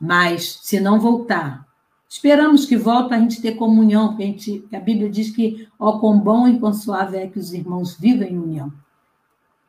Mas 0.00 0.60
se 0.62 0.80
não 0.80 1.00
voltar, 1.00 1.66
esperamos 2.08 2.66
que 2.66 2.76
volte 2.76 3.08
para 3.08 3.16
a 3.16 3.20
gente 3.20 3.40
ter 3.40 3.56
comunhão, 3.56 4.08
porque 4.08 4.22
a, 4.22 4.26
gente, 4.26 4.68
a 4.72 4.80
Bíblia 4.80 5.10
diz 5.10 5.30
que 5.30 5.68
ó 5.78 5.98
quão 5.98 6.18
bom 6.18 6.46
e 6.48 6.58
quão 6.58 6.72
suave 6.72 7.16
é 7.16 7.26
que 7.26 7.38
os 7.38 7.52
irmãos 7.52 7.96
vivem 7.98 8.32
em 8.32 8.38
união. 8.38 8.72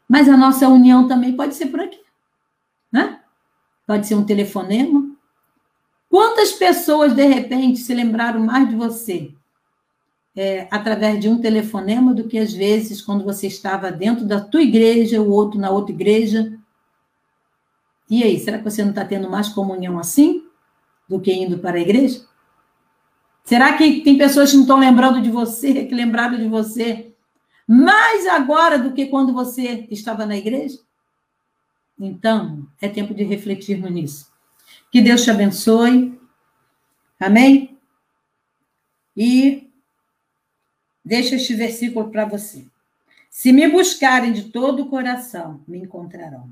Mas 0.08 0.30
a 0.30 0.38
nossa 0.38 0.68
união 0.70 1.08
também 1.08 1.36
pode 1.36 1.56
ser 1.56 1.68
por 1.68 1.80
aqui, 1.80 2.00
né? 2.92 3.20
Pode 3.88 4.08
ser 4.08 4.16
um 4.16 4.24
telefonema. 4.24 5.12
Quantas 6.10 6.54
pessoas, 6.54 7.14
de 7.14 7.26
repente, 7.26 7.80
se 7.80 7.94
lembraram 7.94 8.40
mais 8.40 8.70
de 8.70 8.76
você 8.76 9.34
é, 10.36 10.68
através 10.70 11.20
de 11.20 11.30
um 11.30 11.40
telefonema 11.40 12.14
do 12.14 12.28
que, 12.28 12.38
às 12.38 12.54
vezes, 12.54 13.02
quando 13.02 13.24
você 13.24 13.48
estava 13.48 13.92
dentro 13.92 14.26
da 14.26 14.40
tua 14.40 14.62
igreja, 14.62 15.22
o 15.22 15.32
outro 15.32 15.60
na 15.60 15.70
outra 15.70 15.94
igreja? 15.94 16.55
E 18.10 18.24
aí, 18.24 18.40
será 18.40 18.58
que 18.58 18.64
você 18.64 18.84
não 18.84 18.92
está 18.92 19.04
tendo 19.04 19.30
mais 19.30 19.50
comunhão 19.50 19.98
assim 19.98 20.46
do 21.10 21.20
que 21.20 21.34
indo 21.34 21.58
para 21.60 21.78
a 21.78 21.82
igreja? 21.82 22.26
Será 23.44 23.78
que 23.78 24.02
tem 24.02 24.18
pessoas 24.18 24.50
que 24.50 24.58
não 24.58 24.64
estão 24.64 24.80
lembrando 24.80 25.22
de 25.22 25.30
você, 25.30 25.86
que 25.86 25.94
lembraram 25.94 26.38
de 26.38 26.48
você 26.48 27.14
mais 27.68 28.28
agora 28.28 28.78
do 28.78 28.94
que 28.94 29.08
quando 29.08 29.34
você 29.34 29.88
estava 29.90 30.26
na 30.26 30.38
igreja? 30.38 30.80
Então, 32.00 32.68
é 32.82 32.88
tempo 32.88 33.14
de 33.14 33.24
refletirmos 33.24 33.92
nisso. 33.92 34.32
Que 34.92 35.02
Deus 35.02 35.24
te 35.24 35.32
abençoe. 35.32 36.20
Amém? 37.20 37.78
E 39.16 39.72
deixa 41.04 41.36
este 41.36 41.54
versículo 41.54 42.10
para 42.12 42.26
você. 42.26 42.66
Se 43.30 43.52
me 43.52 43.68
buscarem 43.68 44.34
de 44.34 44.44
todo 44.52 44.84
o 44.84 44.90
coração, 44.90 45.64
me 45.68 45.80
encontrarão. 45.80 46.50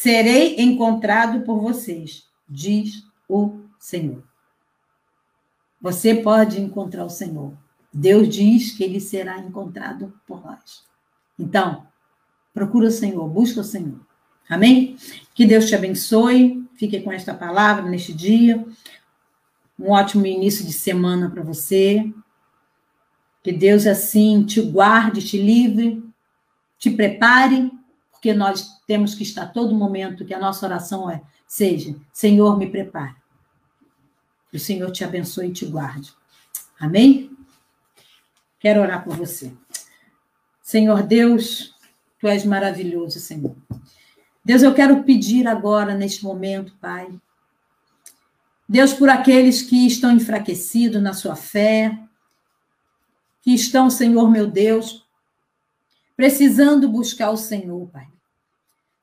Serei 0.00 0.56
encontrado 0.56 1.42
por 1.42 1.60
vocês, 1.60 2.24
diz 2.48 3.04
o 3.28 3.60
Senhor. 3.78 4.24
Você 5.78 6.14
pode 6.14 6.58
encontrar 6.58 7.04
o 7.04 7.10
Senhor. 7.10 7.52
Deus 7.92 8.26
diz 8.34 8.72
que 8.72 8.82
ele 8.82 8.98
será 8.98 9.38
encontrado 9.38 10.18
por 10.26 10.42
nós. 10.42 10.84
Então, 11.38 11.86
procura 12.54 12.86
o 12.88 12.90
Senhor, 12.90 13.28
busca 13.28 13.60
o 13.60 13.64
Senhor. 13.64 14.00
Amém? 14.48 14.96
Que 15.34 15.44
Deus 15.44 15.66
te 15.66 15.74
abençoe. 15.74 16.66
Fique 16.76 16.98
com 17.02 17.12
esta 17.12 17.34
palavra 17.34 17.84
neste 17.84 18.14
dia. 18.14 18.66
Um 19.78 19.90
ótimo 19.90 20.24
início 20.24 20.64
de 20.64 20.72
semana 20.72 21.28
para 21.28 21.42
você. 21.42 22.10
Que 23.42 23.52
Deus 23.52 23.86
assim 23.86 24.46
te 24.46 24.62
guarde, 24.62 25.22
te 25.22 25.36
livre, 25.36 26.02
te 26.78 26.90
prepare, 26.90 27.70
porque 28.10 28.32
nós 28.32 28.79
temos 28.90 29.14
que 29.14 29.22
estar 29.22 29.46
todo 29.52 29.72
momento 29.72 30.24
que 30.24 30.34
a 30.34 30.38
nossa 30.40 30.66
oração 30.66 31.08
é 31.08 31.22
seja, 31.46 31.94
Senhor, 32.12 32.58
me 32.58 32.68
prepare. 32.68 33.14
Que 34.50 34.56
o 34.56 34.58
Senhor 34.58 34.90
te 34.90 35.04
abençoe 35.04 35.46
e 35.46 35.52
te 35.52 35.64
guarde. 35.64 36.12
Amém? 36.76 37.30
Quero 38.58 38.80
orar 38.80 39.04
por 39.04 39.14
você. 39.14 39.52
Senhor 40.60 41.04
Deus, 41.04 41.72
tu 42.18 42.26
és 42.26 42.44
maravilhoso, 42.44 43.20
Senhor. 43.20 43.54
Deus, 44.44 44.60
eu 44.64 44.74
quero 44.74 45.04
pedir 45.04 45.46
agora, 45.46 45.94
neste 45.94 46.24
momento, 46.24 46.74
Pai. 46.80 47.08
Deus, 48.68 48.92
por 48.92 49.08
aqueles 49.08 49.62
que 49.62 49.86
estão 49.86 50.10
enfraquecidos 50.10 51.00
na 51.00 51.12
sua 51.12 51.36
fé, 51.36 51.96
que 53.40 53.54
estão, 53.54 53.88
Senhor 53.88 54.28
meu 54.28 54.48
Deus, 54.48 55.06
precisando 56.16 56.88
buscar 56.88 57.30
o 57.30 57.36
Senhor, 57.36 57.88
Pai. 57.90 58.08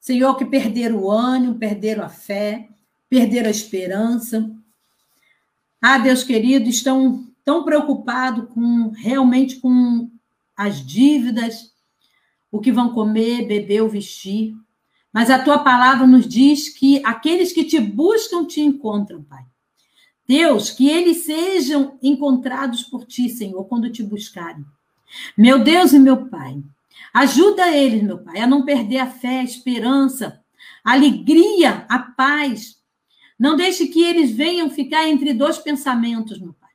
Senhor, 0.07 0.37
que 0.37 0.45
perderam 0.45 0.99
o 0.99 1.11
ânimo, 1.11 1.55
perderam 1.55 2.01
a 2.01 2.07
fé, 2.07 2.69
perderam 3.09 3.49
a 3.49 3.51
esperança. 3.51 4.49
Ah, 5.81 5.97
Deus 5.97 6.23
querido, 6.23 6.69
estão 6.69 7.27
tão 7.43 7.65
preocupados 7.65 8.47
com 8.53 8.91
realmente 8.91 9.57
com 9.57 10.09
as 10.55 10.79
dívidas, 10.79 11.73
o 12.49 12.61
que 12.61 12.71
vão 12.71 12.93
comer, 12.93 13.49
beber 13.49 13.81
ou 13.81 13.89
vestir. 13.89 14.55
Mas 15.11 15.29
a 15.29 15.43
tua 15.43 15.59
palavra 15.59 16.07
nos 16.07 16.25
diz 16.25 16.69
que 16.69 17.05
aqueles 17.05 17.51
que 17.51 17.65
te 17.65 17.77
buscam 17.77 18.45
te 18.45 18.61
encontram, 18.61 19.21
Pai. 19.21 19.43
Deus, 20.25 20.69
que 20.69 20.87
eles 20.87 21.25
sejam 21.25 21.99
encontrados 22.01 22.81
por 22.81 23.03
ti, 23.05 23.27
Senhor, 23.27 23.65
quando 23.65 23.91
te 23.91 24.03
buscarem. 24.03 24.63
Meu 25.37 25.61
Deus 25.61 25.91
e 25.91 25.99
meu 25.99 26.29
Pai, 26.29 26.63
ajuda 27.19 27.75
eles, 27.75 28.03
meu 28.03 28.19
Pai, 28.19 28.39
a 28.39 28.47
não 28.47 28.65
perder 28.65 28.97
a 28.97 29.07
fé, 29.07 29.39
a 29.39 29.43
esperança, 29.43 30.41
a 30.83 30.93
alegria, 30.93 31.85
a 31.89 31.99
paz. 31.99 32.77
Não 33.37 33.55
deixe 33.55 33.87
que 33.87 34.03
eles 34.03 34.31
venham 34.31 34.69
ficar 34.69 35.07
entre 35.07 35.33
dois 35.33 35.57
pensamentos, 35.57 36.39
meu 36.39 36.53
Pai. 36.53 36.69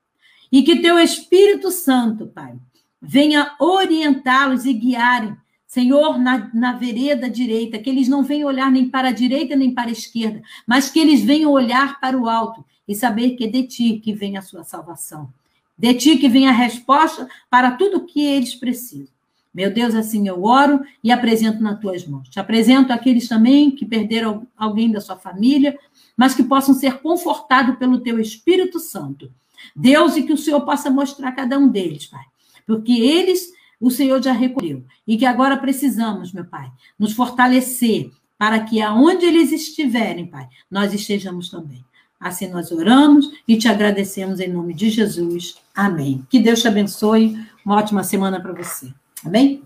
E 0.50 0.62
que 0.62 0.80
teu 0.80 0.98
Espírito 0.98 1.70
Santo, 1.70 2.26
Pai, 2.26 2.54
venha 3.00 3.54
orientá-los 3.58 4.64
e 4.64 4.72
guiarem, 4.72 5.36
Senhor, 5.66 6.18
na, 6.18 6.50
na 6.52 6.74
vereda 6.74 7.30
direita, 7.30 7.78
que 7.78 7.88
eles 7.88 8.06
não 8.06 8.22
venham 8.22 8.46
olhar 8.46 8.70
nem 8.70 8.88
para 8.88 9.08
a 9.08 9.12
direita 9.12 9.56
nem 9.56 9.72
para 9.72 9.88
a 9.88 9.92
esquerda, 9.92 10.42
mas 10.66 10.90
que 10.90 10.98
eles 11.00 11.22
venham 11.22 11.50
olhar 11.50 11.98
para 11.98 12.18
o 12.18 12.28
alto 12.28 12.62
e 12.86 12.94
saber 12.94 13.30
que 13.30 13.44
é 13.44 13.46
de 13.46 13.62
ti 13.62 13.98
que 13.98 14.12
vem 14.12 14.36
a 14.36 14.42
sua 14.42 14.64
salvação. 14.64 15.32
De 15.76 15.94
ti 15.94 16.18
que 16.18 16.28
vem 16.28 16.46
a 16.46 16.52
resposta 16.52 17.26
para 17.48 17.70
tudo 17.70 17.98
o 17.98 18.06
que 18.06 18.22
eles 18.22 18.54
precisam. 18.54 19.21
Meu 19.54 19.72
Deus, 19.72 19.94
assim 19.94 20.26
eu 20.26 20.44
oro 20.44 20.80
e 21.04 21.12
apresento 21.12 21.62
nas 21.62 21.78
tuas 21.78 22.06
mãos. 22.06 22.28
Te 22.28 22.40
apresento 22.40 22.92
aqueles 22.92 23.28
também 23.28 23.70
que 23.70 23.84
perderam 23.84 24.46
alguém 24.56 24.90
da 24.90 25.00
sua 25.00 25.16
família, 25.16 25.78
mas 26.16 26.34
que 26.34 26.42
possam 26.42 26.74
ser 26.74 26.98
confortados 27.00 27.76
pelo 27.76 28.00
teu 28.00 28.18
Espírito 28.18 28.78
Santo. 28.78 29.30
Deus, 29.76 30.16
e 30.16 30.22
que 30.22 30.32
o 30.32 30.38
Senhor 30.38 30.62
possa 30.62 30.90
mostrar 30.90 31.28
a 31.28 31.32
cada 31.32 31.58
um 31.58 31.68
deles, 31.68 32.06
Pai. 32.06 32.24
Porque 32.66 32.92
eles, 32.92 33.52
o 33.80 33.90
Senhor 33.90 34.22
já 34.22 34.32
recolheu. 34.32 34.84
E 35.06 35.16
que 35.16 35.26
agora 35.26 35.56
precisamos, 35.56 36.32
meu 36.32 36.44
Pai, 36.44 36.70
nos 36.98 37.12
fortalecer 37.12 38.10
para 38.38 38.60
que 38.60 38.80
aonde 38.80 39.26
eles 39.26 39.52
estiverem, 39.52 40.26
Pai, 40.26 40.48
nós 40.70 40.92
estejamos 40.92 41.48
também. 41.48 41.84
Assim 42.18 42.48
nós 42.48 42.70
oramos 42.70 43.28
e 43.46 43.56
te 43.56 43.68
agradecemos 43.68 44.40
em 44.40 44.48
nome 44.48 44.74
de 44.74 44.90
Jesus. 44.90 45.56
Amém. 45.74 46.24
Que 46.30 46.38
Deus 46.38 46.60
te 46.60 46.68
abençoe. 46.68 47.36
Uma 47.64 47.76
ótima 47.76 48.04
semana 48.04 48.40
para 48.40 48.52
você. 48.52 48.92
Amém? 49.24 49.62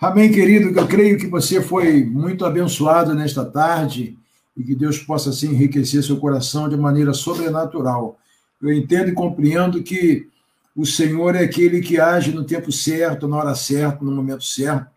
Amém, 0.00 0.32
querido. 0.32 0.78
Eu 0.78 0.86
creio 0.86 1.18
que 1.18 1.26
você 1.26 1.62
foi 1.62 2.04
muito 2.04 2.44
abençoado 2.44 3.14
nesta 3.14 3.44
tarde 3.44 4.18
e 4.56 4.62
que 4.62 4.74
Deus 4.74 4.98
possa 4.98 5.30
assim 5.30 5.50
enriquecer 5.50 6.02
seu 6.02 6.18
coração 6.18 6.68
de 6.68 6.76
maneira 6.76 7.14
sobrenatural. 7.14 8.18
Eu 8.60 8.72
entendo 8.72 9.08
e 9.08 9.14
compreendo 9.14 9.82
que 9.82 10.28
o 10.74 10.86
Senhor 10.86 11.34
é 11.34 11.44
aquele 11.44 11.80
que 11.80 12.00
age 12.00 12.32
no 12.32 12.44
tempo 12.44 12.72
certo, 12.72 13.28
na 13.28 13.36
hora 13.36 13.54
certa, 13.54 14.04
no 14.04 14.12
momento 14.12 14.44
certo. 14.44 14.90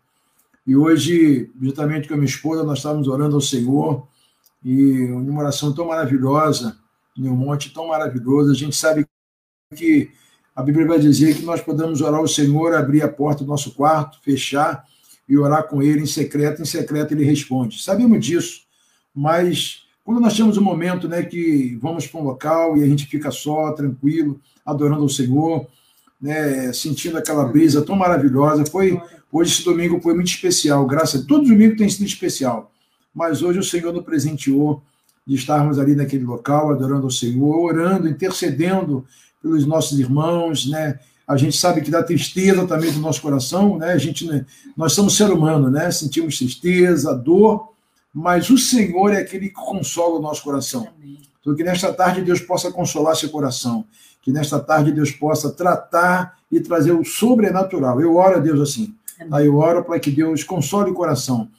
E 0.65 0.75
hoje, 0.75 1.51
juntamente 1.61 2.07
com 2.07 2.13
a 2.13 2.17
minha 2.17 2.29
esposa, 2.29 2.63
nós 2.63 2.79
estávamos 2.79 3.07
orando 3.07 3.35
ao 3.35 3.41
Senhor 3.41 4.07
e 4.63 5.05
uma 5.11 5.41
oração 5.41 5.73
tão 5.73 5.87
maravilhosa, 5.87 6.77
em 7.17 7.29
um 7.29 7.35
monte 7.35 7.71
tão 7.71 7.87
maravilhoso. 7.87 8.51
A 8.51 8.55
gente 8.55 8.75
sabe 8.75 9.05
que 9.75 10.11
a 10.55 10.63
Bíblia 10.63 10.87
vai 10.87 10.99
dizer 10.99 11.35
que 11.35 11.43
nós 11.43 11.59
podemos 11.59 11.99
orar 12.01 12.19
ao 12.19 12.27
Senhor, 12.27 12.73
abrir 12.73 13.01
a 13.01 13.09
porta 13.09 13.43
do 13.43 13.49
nosso 13.49 13.73
quarto, 13.73 14.19
fechar, 14.23 14.85
e 15.27 15.37
orar 15.37 15.67
com 15.67 15.81
ele 15.81 16.01
em 16.01 16.05
secreto, 16.05 16.61
em 16.61 16.65
secreto 16.65 17.13
ele 17.13 17.25
responde. 17.25 17.81
Sabemos 17.81 18.23
disso, 18.23 18.61
mas 19.13 19.83
quando 20.03 20.21
nós 20.21 20.37
temos 20.37 20.55
um 20.57 20.61
momento 20.61 21.07
né, 21.07 21.23
que 21.23 21.77
vamos 21.81 22.05
para 22.05 22.21
um 22.21 22.23
local 22.23 22.77
e 22.77 22.83
a 22.83 22.87
gente 22.87 23.07
fica 23.07 23.31
só, 23.31 23.71
tranquilo, 23.71 24.39
adorando 24.63 25.03
o 25.03 25.09
Senhor, 25.09 25.67
né, 26.21 26.71
sentindo 26.71 27.17
aquela 27.17 27.43
brisa 27.45 27.81
tão 27.81 27.95
maravilhosa, 27.95 28.65
foi 28.65 29.01
hoje 29.31 29.51
esse 29.51 29.65
domingo 29.65 29.99
foi 29.99 30.13
muito 30.13 30.27
especial, 30.27 30.85
graças 30.85 31.23
a 31.23 31.25
todo 31.25 31.47
domingo 31.47 31.75
tem 31.75 31.89
sido 31.89 32.05
especial, 32.05 32.71
mas 33.13 33.41
hoje 33.41 33.59
o 33.59 33.63
Senhor 33.63 33.91
nos 33.91 34.05
presenteou 34.05 34.81
de 35.25 35.35
estarmos 35.35 35.79
ali 35.79 35.95
naquele 35.95 36.23
local, 36.23 36.71
adorando 36.71 37.07
o 37.07 37.11
Senhor, 37.11 37.57
orando, 37.57 38.07
intercedendo 38.07 39.05
pelos 39.45 39.63
nossos 39.67 39.99
irmãos, 39.99 40.67
né? 40.67 40.97
A 41.27 41.37
gente 41.37 41.55
sabe 41.55 41.81
que 41.81 41.91
dá 41.91 42.01
tristeza 42.01 42.65
também 42.65 42.91
do 42.91 42.99
nosso 42.99 43.21
coração, 43.21 43.77
né? 43.77 43.93
A 43.93 43.97
gente, 43.99 44.25
né? 44.25 44.43
nós 44.75 44.93
somos 44.93 45.15
ser 45.15 45.29
humano, 45.29 45.69
né? 45.69 45.91
Sentimos 45.91 46.39
tristeza, 46.39 47.13
dor, 47.13 47.73
mas 48.11 48.49
o 48.49 48.57
Senhor 48.57 49.13
é 49.13 49.17
aquele 49.17 49.49
que 49.49 49.53
consola 49.53 50.17
o 50.17 50.21
nosso 50.21 50.41
coração. 50.43 50.87
Então, 51.39 51.55
que 51.55 51.63
nesta 51.63 51.93
tarde 51.93 52.23
Deus 52.23 52.39
possa 52.39 52.71
consolar 52.71 53.15
seu 53.15 53.29
coração, 53.29 53.85
que 54.23 54.31
nesta 54.31 54.59
tarde 54.59 54.91
Deus 54.91 55.11
possa 55.11 55.51
tratar 55.51 56.39
e 56.51 56.59
trazer 56.59 56.93
o 56.93 57.05
sobrenatural. 57.05 58.01
Eu 58.01 58.15
oro 58.15 58.37
a 58.37 58.39
Deus 58.39 58.59
assim. 58.59 58.95
Tá? 59.29 59.43
Eu 59.43 59.57
oro 59.57 59.83
para 59.83 59.99
que 59.99 60.09
Deus 60.09 60.43
console 60.43 60.89
o 60.89 60.95
coração 60.95 61.49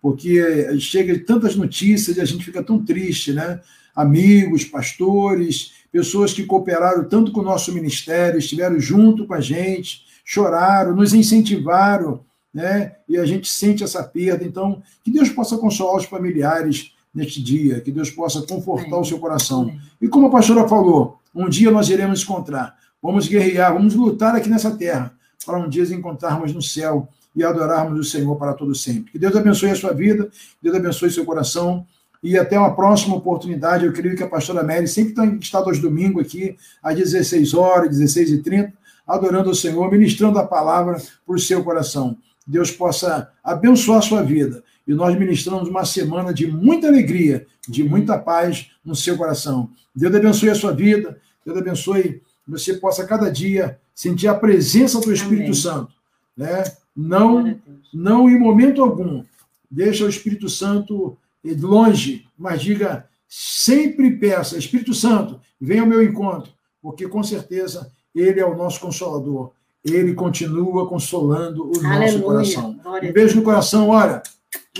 porque 0.00 0.78
chega 0.78 1.18
tantas 1.18 1.56
notícias 1.56 2.16
e 2.16 2.20
a 2.20 2.24
gente 2.24 2.44
fica 2.44 2.62
tão 2.62 2.84
triste, 2.84 3.32
né? 3.32 3.60
Amigos, 3.92 4.64
pastores, 4.64 5.72
pessoas 5.96 6.34
que 6.34 6.44
cooperaram 6.44 7.08
tanto 7.08 7.32
com 7.32 7.40
o 7.40 7.44
nosso 7.44 7.72
ministério, 7.72 8.38
estiveram 8.38 8.78
junto 8.78 9.26
com 9.26 9.32
a 9.32 9.40
gente, 9.40 10.04
choraram, 10.22 10.94
nos 10.94 11.14
incentivaram, 11.14 12.20
né? 12.52 12.96
E 13.08 13.16
a 13.16 13.24
gente 13.24 13.48
sente 13.48 13.82
essa 13.82 14.02
perda. 14.02 14.44
Então, 14.44 14.82
que 15.02 15.10
Deus 15.10 15.30
possa 15.30 15.56
consolar 15.56 15.96
os 15.96 16.04
familiares 16.04 16.92
neste 17.14 17.42
dia, 17.42 17.80
que 17.80 17.90
Deus 17.90 18.10
possa 18.10 18.42
confortar 18.42 18.98
o 18.98 19.04
seu 19.06 19.18
coração. 19.18 19.74
E 19.98 20.06
como 20.06 20.26
a 20.26 20.30
pastora 20.30 20.68
falou, 20.68 21.18
um 21.34 21.48
dia 21.48 21.70
nós 21.70 21.88
iremos 21.88 22.22
encontrar. 22.22 22.76
Vamos 23.02 23.26
guerrear, 23.26 23.72
vamos 23.72 23.94
lutar 23.94 24.36
aqui 24.36 24.50
nessa 24.50 24.70
terra, 24.76 25.14
para 25.46 25.58
um 25.58 25.66
dia 25.66 25.84
encontrarmos 25.84 26.52
no 26.52 26.60
céu 26.60 27.08
e 27.34 27.42
adorarmos 27.42 27.98
o 27.98 28.04
Senhor 28.04 28.36
para 28.36 28.52
todo 28.52 28.74
sempre. 28.74 29.12
Que 29.12 29.18
Deus 29.18 29.34
abençoe 29.34 29.70
a 29.70 29.76
sua 29.76 29.94
vida, 29.94 30.28
Deus 30.62 30.76
abençoe 30.76 31.10
seu 31.10 31.24
coração. 31.24 31.86
E 32.26 32.36
até 32.36 32.58
uma 32.58 32.74
próxima 32.74 33.14
oportunidade. 33.14 33.86
Eu 33.86 33.92
creio 33.92 34.16
que 34.16 34.22
a 34.24 34.28
pastora 34.28 34.64
Mary 34.64 34.88
sempre 34.88 35.38
estado 35.38 35.68
aos 35.68 35.78
domingos 35.78 36.24
aqui, 36.24 36.56
às 36.82 36.96
16 36.96 37.54
horas, 37.54 37.90
16 37.90 38.30
e 38.30 38.42
30 38.42 38.72
adorando 39.06 39.50
o 39.50 39.54
Senhor, 39.54 39.88
ministrando 39.88 40.36
a 40.36 40.44
palavra 40.44 41.00
por 41.24 41.38
seu 41.38 41.62
coração. 41.62 42.18
Deus 42.44 42.72
possa 42.72 43.30
abençoar 43.44 43.98
a 43.98 44.02
sua 44.02 44.22
vida. 44.24 44.64
E 44.88 44.92
nós 44.92 45.16
ministramos 45.16 45.68
uma 45.68 45.84
semana 45.84 46.34
de 46.34 46.48
muita 46.48 46.88
alegria, 46.88 47.46
de 47.68 47.84
muita 47.84 48.18
paz 48.18 48.72
no 48.84 48.96
seu 48.96 49.16
coração. 49.16 49.70
Deus 49.94 50.12
abençoe 50.12 50.50
a 50.50 50.54
sua 50.56 50.72
vida, 50.72 51.16
Deus 51.44 51.56
abençoe 51.56 52.20
você 52.46 52.74
possa 52.74 53.06
cada 53.06 53.30
dia 53.30 53.78
sentir 53.94 54.26
a 54.26 54.34
presença 54.34 55.00
do 55.00 55.12
Espírito 55.12 55.44
Amém. 55.44 55.54
Santo, 55.54 55.92
né? 56.36 56.64
Não, 56.96 57.56
não 57.94 58.28
em 58.28 58.36
momento 58.36 58.82
algum 58.82 59.22
deixa 59.70 60.04
o 60.04 60.08
Espírito 60.08 60.48
Santo 60.48 61.16
longe, 61.44 62.26
mas 62.36 62.62
diga 62.62 63.06
sempre 63.28 64.16
peça, 64.16 64.58
Espírito 64.58 64.94
Santo, 64.94 65.40
venha 65.60 65.82
ao 65.82 65.88
meu 65.88 66.02
encontro, 66.02 66.52
porque 66.80 67.08
com 67.08 67.22
certeza 67.22 67.90
ele 68.14 68.40
é 68.40 68.46
o 68.46 68.56
nosso 68.56 68.80
consolador. 68.80 69.52
Ele 69.84 70.14
continua 70.14 70.88
consolando 70.88 71.70
o 71.70 71.78
Aleluia. 71.78 72.00
nosso 72.00 72.22
coração. 72.22 72.80
Um 73.02 73.12
beijo 73.12 73.36
no 73.36 73.42
coração, 73.42 73.88
olha. 73.88 74.22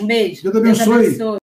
Um 0.01 0.07
beijo. 0.07 0.43
Deus 0.43 0.57
abençoe. 0.57 0.87
Deus 0.87 1.07
abençoe 1.07 1.39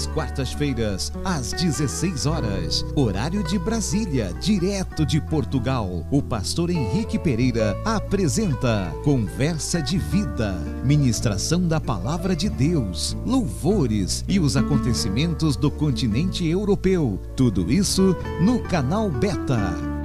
as 0.00 0.06
quartas-feiras, 0.06 1.12
às 1.22 1.52
16 1.52 2.24
horas, 2.24 2.86
horário 2.96 3.42
de 3.44 3.58
Brasília, 3.58 4.32
direto 4.40 5.04
de 5.04 5.20
Portugal. 5.20 6.06
O 6.10 6.22
pastor 6.22 6.70
Henrique 6.70 7.18
Pereira 7.18 7.76
apresenta 7.84 8.94
Conversa 9.04 9.82
de 9.82 9.98
Vida, 9.98 10.54
ministração 10.82 11.68
da 11.68 11.78
palavra 11.78 12.34
de 12.34 12.48
Deus, 12.48 13.14
louvores 13.26 14.24
e 14.26 14.40
os 14.40 14.56
acontecimentos 14.56 15.54
do 15.54 15.70
continente 15.70 16.48
europeu. 16.48 17.20
Tudo 17.36 17.70
isso 17.70 18.16
no 18.40 18.58
canal 18.60 19.10
Beta. 19.10 19.99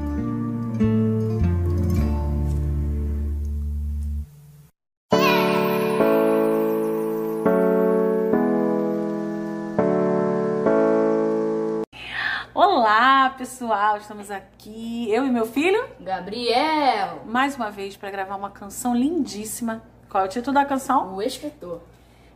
Estamos 13.97 14.29
aqui, 14.29 15.09
eu 15.09 15.25
e 15.25 15.31
meu 15.31 15.45
filho 15.45 15.87
Gabriel, 16.01 17.21
mais 17.25 17.55
uma 17.55 17.71
vez 17.71 17.95
para 17.95 18.11
gravar 18.11 18.35
uma 18.35 18.49
canção 18.49 18.93
lindíssima. 18.93 19.81
Qual 20.09 20.23
é 20.23 20.27
o 20.27 20.29
título 20.29 20.53
da 20.53 20.65
canção? 20.65 21.15
O 21.15 21.21
Escritor. 21.21 21.81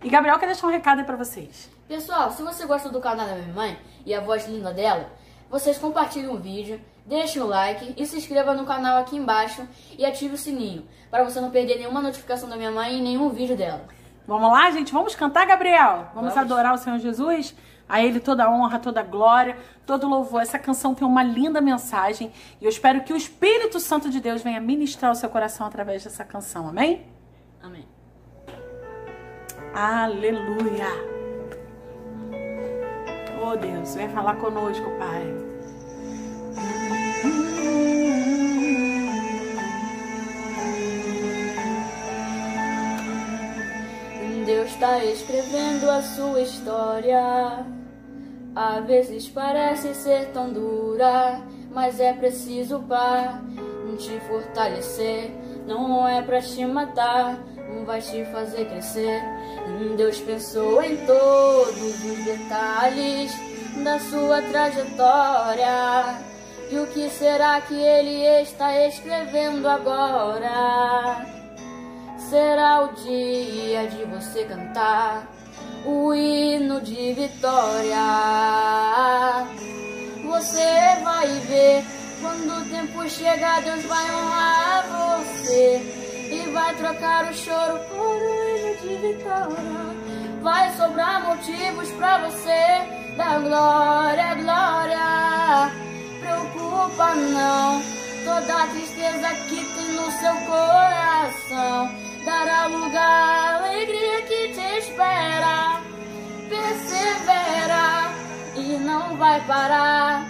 E 0.01 0.09
Gabriel 0.09 0.39
quer 0.39 0.45
deixar 0.45 0.67
um 0.67 0.71
recado 0.71 0.99
aí 0.99 1.05
para 1.05 1.17
vocês. 1.17 1.69
Pessoal, 1.87 2.31
se 2.31 2.41
você 2.41 2.65
gosta 2.65 2.87
do 2.87 3.01
canal 3.01 3.27
da 3.27 3.35
minha 3.35 3.53
mãe 3.53 3.77
e 4.05 4.13
a 4.13 4.21
voz 4.21 4.47
linda 4.47 4.73
dela, 4.73 5.09
vocês 5.49 5.77
compartilhem 5.77 6.29
o 6.29 6.37
vídeo, 6.37 6.79
deixem 7.05 7.41
o 7.41 7.47
like 7.47 7.93
e 7.97 8.05
se 8.05 8.17
inscreva 8.17 8.53
no 8.53 8.65
canal 8.65 8.97
aqui 8.97 9.17
embaixo 9.17 9.67
e 9.97 10.05
ative 10.05 10.35
o 10.35 10.37
sininho 10.37 10.87
para 11.11 11.25
você 11.25 11.41
não 11.41 11.51
perder 11.51 11.77
nenhuma 11.77 12.01
notificação 12.01 12.47
da 12.47 12.55
minha 12.55 12.71
mãe 12.71 12.97
e 12.97 13.01
nenhum 13.01 13.29
vídeo 13.29 13.57
dela. 13.57 13.85
Vamos 14.29 14.51
lá, 14.51 14.69
gente? 14.69 14.93
Vamos 14.93 15.15
cantar, 15.15 15.47
Gabriel? 15.47 16.09
Vamos, 16.13 16.35
Vamos. 16.35 16.37
adorar 16.37 16.75
o 16.75 16.77
Senhor 16.77 16.99
Jesus? 16.99 17.55
A 17.89 17.99
Ele 17.99 18.19
toda 18.19 18.47
honra, 18.47 18.77
toda 18.77 19.01
glória, 19.01 19.57
todo 19.87 20.07
louvor. 20.07 20.43
Essa 20.43 20.59
canção 20.59 20.93
tem 20.93 21.07
uma 21.07 21.23
linda 21.23 21.59
mensagem 21.59 22.31
e 22.61 22.65
eu 22.65 22.69
espero 22.69 23.01
que 23.01 23.11
o 23.11 23.17
Espírito 23.17 23.79
Santo 23.79 24.07
de 24.07 24.21
Deus 24.21 24.43
venha 24.43 24.61
ministrar 24.61 25.11
o 25.11 25.15
seu 25.15 25.29
coração 25.29 25.65
através 25.65 26.03
dessa 26.03 26.23
canção. 26.23 26.69
Amém? 26.69 27.07
Amém. 27.63 27.87
Aleluia. 29.73 30.85
Oh 33.41 33.55
Deus, 33.55 33.95
vem 33.95 34.09
falar 34.09 34.35
conosco, 34.35 34.91
Pai. 34.99 35.48
Está 44.79 45.03
escrevendo 45.03 45.89
a 45.89 46.01
sua 46.01 46.39
história. 46.39 47.65
Às 48.55 48.85
vezes 48.85 49.27
parece 49.27 49.93
ser 49.93 50.27
tão 50.27 50.53
dura, 50.53 51.41
mas 51.73 51.99
é 51.99 52.13
preciso 52.13 52.79
para 52.87 53.41
te 53.97 54.17
fortalecer. 54.21 55.31
Não 55.67 56.07
é 56.07 56.21
pra 56.21 56.41
te 56.41 56.65
matar, 56.65 57.37
não 57.67 57.83
vai 57.83 57.99
te 57.99 58.23
fazer 58.31 58.69
crescer. 58.69 59.21
Deus 59.97 60.17
pensou 60.21 60.81
em 60.81 60.95
todos 61.05 62.05
os 62.05 62.23
detalhes 62.23 63.33
da 63.83 63.99
sua 63.99 64.41
trajetória. 64.43 66.21
E 66.71 66.77
o 66.77 66.87
que 66.87 67.09
será 67.09 67.59
que 67.59 67.73
ele 67.73 68.23
está 68.41 68.87
escrevendo 68.87 69.67
agora? 69.67 71.38
Será 72.29 72.83
o 72.83 72.93
dia 72.93 73.87
de 73.87 74.03
você 74.05 74.43
cantar 74.43 75.27
o 75.83 76.13
hino 76.13 76.79
de 76.79 77.13
vitória. 77.13 77.97
Você 80.23 81.01
vai 81.03 81.27
ver 81.47 81.83
quando 82.21 82.61
o 82.61 82.69
tempo 82.69 83.09
chegar, 83.09 83.63
Deus 83.63 83.83
vai 83.85 84.05
honrar 84.11 84.85
você 84.89 85.81
e 86.31 86.51
vai 86.51 86.75
trocar 86.75 87.31
o 87.31 87.33
choro 87.33 87.79
por 87.89 88.21
um 88.21 88.57
hino 88.57 88.75
de 88.77 89.07
vitória. 89.07 90.43
Vai 90.43 90.71
sobrar 90.77 91.25
motivos 91.25 91.89
para 91.93 92.29
você 92.29 93.15
dar 93.17 93.39
glória, 93.39 94.35
glória. 94.35 95.71
Preocupa 96.19 97.15
não, 97.15 97.81
toda 98.23 98.63
a 98.63 98.67
tristeza 98.67 99.29
que 99.49 99.65
tem 99.65 99.93
no 99.93 100.11
seu 100.11 100.35
coração 100.45 101.98
à 102.97 103.57
alegria 103.57 104.21
que 104.23 104.53
te 104.53 104.77
espera. 104.77 105.81
Persevera 106.49 108.11
e 108.55 108.77
não 108.79 109.15
vai 109.17 109.39
parar. 109.41 110.25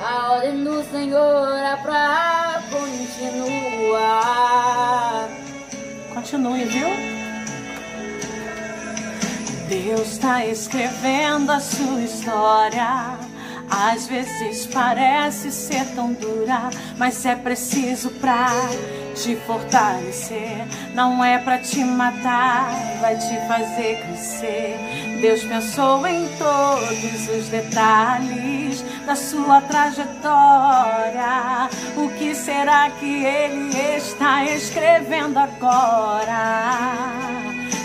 A 0.00 0.32
ordem 0.32 0.64
do 0.64 0.82
Senhor 0.90 1.56
é 1.56 1.76
pra 1.76 2.62
continuar. 2.70 4.08
Continue, 6.12 6.64
viu? 6.64 6.88
Deus 9.68 10.12
está 10.12 10.44
escrevendo 10.44 11.50
a 11.50 11.60
sua 11.60 12.00
história. 12.02 13.18
Às 13.70 14.06
vezes 14.06 14.66
parece 14.66 15.50
ser 15.50 15.84
tão 15.94 16.12
dura, 16.12 16.70
mas 16.98 17.24
é 17.24 17.34
preciso 17.34 18.10
pra 18.10 18.48
te 19.14 19.36
fortalecer. 19.36 20.66
Não 20.94 21.24
é 21.24 21.38
pra 21.38 21.58
te 21.58 21.84
matar, 21.84 22.68
vai 23.00 23.16
te 23.16 23.36
fazer 23.48 24.02
crescer. 24.02 24.76
Deus 25.20 25.42
pensou 25.44 26.06
em 26.06 26.28
todos 26.36 27.28
os 27.28 27.48
detalhes 27.48 28.84
da 29.06 29.14
sua 29.14 29.60
trajetória. 29.62 30.10
O 31.96 32.08
que 32.18 32.34
será 32.34 32.90
que 32.90 33.24
ele 33.24 33.96
está 33.96 34.44
escrevendo 34.44 35.38
agora? 35.38 36.84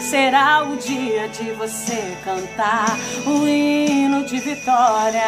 será 0.09 0.63
o 0.63 0.75
dia 0.75 1.27
de 1.27 1.51
você 1.51 2.17
cantar 2.25 2.97
o 3.27 3.47
hino 3.47 4.25
de 4.25 4.39
vitória. 4.39 5.21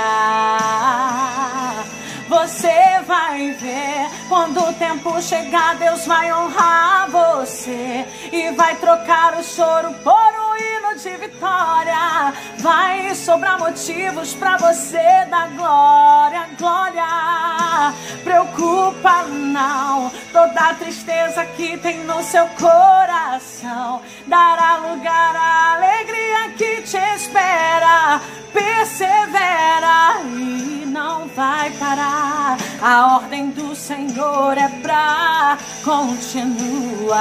Você 2.32 3.02
vai 3.06 3.52
ver. 3.52 4.10
Quando 4.30 4.62
o 4.62 4.74
tempo 4.76 5.22
chegar, 5.22 5.76
Deus 5.76 6.08
vai 6.08 6.32
honrar 6.32 7.12
você 7.12 8.08
e 8.32 8.52
vai 8.52 8.74
trocar 8.78 9.38
o 9.38 9.44
choro 9.44 9.94
por 9.96 10.14
um 10.14 10.56
de 10.96 11.16
vitória. 11.18 12.34
Vai 12.60 13.16
sobrar 13.16 13.58
motivos 13.60 14.34
para 14.34 14.58
você 14.58 15.26
dar 15.30 15.50
glória, 15.56 16.50
glória. 16.58 17.94
Preocupa 18.24 19.24
não, 19.24 20.12
toda 20.32 20.74
tristeza 20.76 21.46
que 21.46 21.78
tem 21.78 22.04
no 22.04 22.22
seu 22.24 22.46
coração 22.50 24.02
dará 24.28 24.78
lugar 24.78 25.36
à 25.36 25.74
alegria 25.76 26.50
que 26.58 26.82
te 26.82 26.98
espera. 27.16 28.22
Persevera 28.54 30.22
e 30.26 30.86
não 30.86 31.28
vai 31.30 31.72
parar. 31.72 32.58
A 32.82 33.16
ordem 33.16 33.50
do 33.52 33.74
Senhor 33.76 34.58
é 34.58 34.68
pra 34.82 35.58
continuar. 35.84 37.12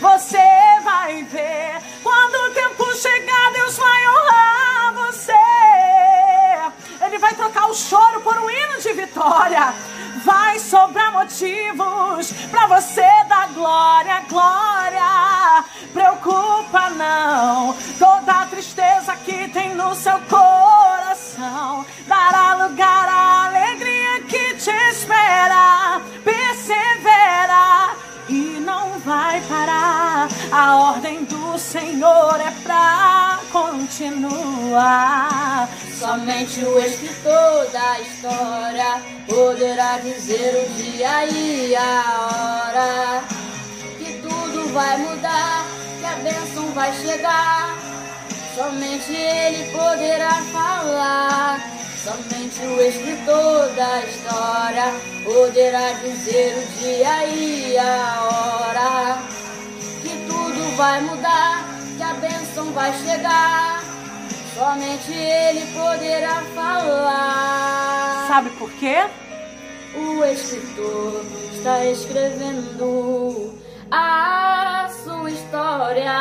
Você 0.00 0.38
vai 0.84 1.24
ver 1.24 1.80
quando 2.02 2.51
o 2.92 2.94
tempo 2.94 2.96
chegar, 2.96 3.52
Deus 3.52 3.76
vai 3.76 4.08
honrar 4.08 4.94
você. 4.94 5.32
Ele 7.04 7.18
vai 7.18 7.34
trocar 7.34 7.68
o 7.68 7.74
choro 7.74 8.20
por 8.20 8.36
um 8.38 8.50
hino 8.50 8.80
de 8.80 8.92
vitória. 8.92 9.74
Vai 10.24 10.58
sobrar 10.58 11.12
motivos 11.12 12.32
para 12.50 12.66
você 12.66 13.06
dar 13.28 13.48
glória, 13.54 14.22
glória. 14.28 15.64
Preocupa 15.92 16.90
não, 16.90 17.74
toda 17.98 18.32
a 18.32 18.46
tristeza 18.46 19.16
que 19.16 19.48
tem 19.48 19.74
no 19.74 19.94
seu 19.94 20.18
coração 20.20 21.84
dará 22.06 22.66
lugar 22.66 23.08
à 23.08 23.46
alegria 23.46 24.22
que 24.28 24.54
te 24.54 24.70
espera. 24.70 26.00
Persevera 26.22 28.11
e 28.32 28.58
não 28.60 28.98
vai 29.00 29.40
parar. 29.42 30.28
A 30.50 30.76
ordem 30.76 31.24
do 31.24 31.58
Senhor 31.58 32.40
é 32.40 32.50
pra 32.62 33.38
continuar. 33.52 34.88
Somente 35.98 36.64
o 36.64 36.78
escritor 36.78 37.66
da 37.70 38.00
história 38.00 39.02
poderá 39.28 39.98
dizer 39.98 40.64
o 40.64 40.68
dia 40.82 41.26
e 41.26 41.76
a 41.76 42.04
hora 42.32 43.22
que 43.98 44.14
tudo 44.22 44.72
vai 44.72 44.96
mudar, 44.98 45.66
que 46.00 46.06
a 46.06 46.16
bênção 46.16 46.72
vai 46.72 46.90
chegar. 46.94 47.76
Somente 48.56 49.12
ele 49.12 49.70
poderá 49.72 50.42
falar. 50.52 51.60
Somente 52.04 52.60
o 52.66 52.80
escritor 52.82 53.68
da 53.76 54.00
história 54.00 54.92
poderá 55.22 55.92
dizer 55.92 56.58
o 56.58 56.66
dia 56.80 57.26
e 57.26 57.78
a 57.78 58.22
hora 58.24 59.22
que 60.02 60.08
tudo 60.26 60.76
vai 60.76 61.00
mudar, 61.02 61.64
que 61.96 62.02
a 62.02 62.14
bênção 62.14 62.72
vai 62.72 62.92
chegar. 63.04 63.84
Somente 64.52 65.12
ele 65.12 65.64
poderá 65.72 66.42
falar. 66.56 68.26
Sabe 68.26 68.50
por 68.50 68.72
quê? 68.72 69.06
O 69.94 70.24
escritor 70.24 71.24
está 71.54 71.84
escrevendo 71.84 73.60
a 73.92 74.90
sua 75.04 75.30
história. 75.30 76.12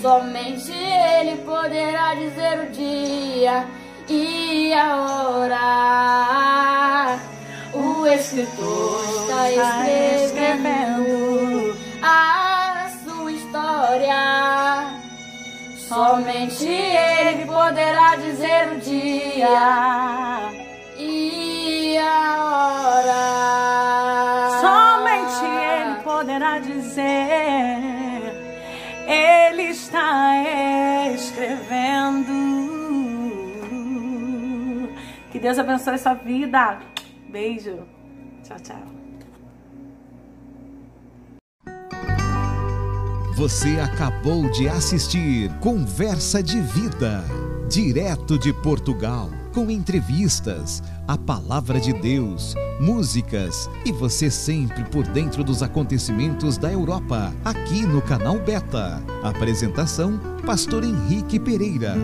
Somente 0.00 0.72
ele 0.72 1.36
poderá 1.44 2.14
dizer 2.14 2.60
o 2.60 2.70
dia 2.70 3.66
e 4.08 4.72
a 4.72 4.96
hora. 4.96 5.58
O 7.74 8.06
escritor 8.06 9.04
está 9.20 9.50
escrevendo 10.24 11.76
a 12.02 12.90
sua 13.04 13.30
história. 13.30 14.86
Somente 15.76 16.66
ele 16.66 17.44
poderá 17.44 18.16
dizer 18.16 18.72
o 18.72 18.80
dia 18.80 20.50
e 20.96 21.98
a 21.98 22.44
hora. 22.46 23.20
Somente 24.62 25.44
ele 25.44 25.96
poderá 26.02 26.58
dizer. 26.58 27.50
Ele 29.06 29.49
está 29.90 31.12
escrevendo. 31.12 32.30
Que 35.32 35.38
Deus 35.40 35.58
abençoe 35.58 35.98
sua 35.98 36.14
vida. 36.14 36.78
Beijo. 37.28 37.78
Tchau, 38.44 38.56
tchau. 38.60 38.82
Você 43.34 43.80
acabou 43.80 44.50
de 44.50 44.68
assistir 44.68 45.50
Conversa 45.60 46.42
de 46.42 46.60
Vida, 46.60 47.24
direto 47.68 48.38
de 48.38 48.52
Portugal, 48.52 49.30
com 49.52 49.70
entrevistas, 49.70 50.82
a 51.06 51.18
palavra 51.18 51.80
de 51.80 51.92
Deus, 51.92 52.54
músicas 52.80 53.68
e 53.84 53.92
você 53.92 54.30
sempre 54.30 54.84
por 54.84 55.06
dentro 55.06 55.42
dos 55.42 55.62
acontecimentos 55.62 56.56
da 56.56 56.72
Europa, 56.72 57.32
aqui 57.44 57.84
no 57.84 58.00
canal 58.00 58.38
Beta. 58.38 59.02
Apresentação: 59.22 60.18
Pastor 60.46 60.84
Henrique 60.84 61.38
Pereira. 61.38 61.94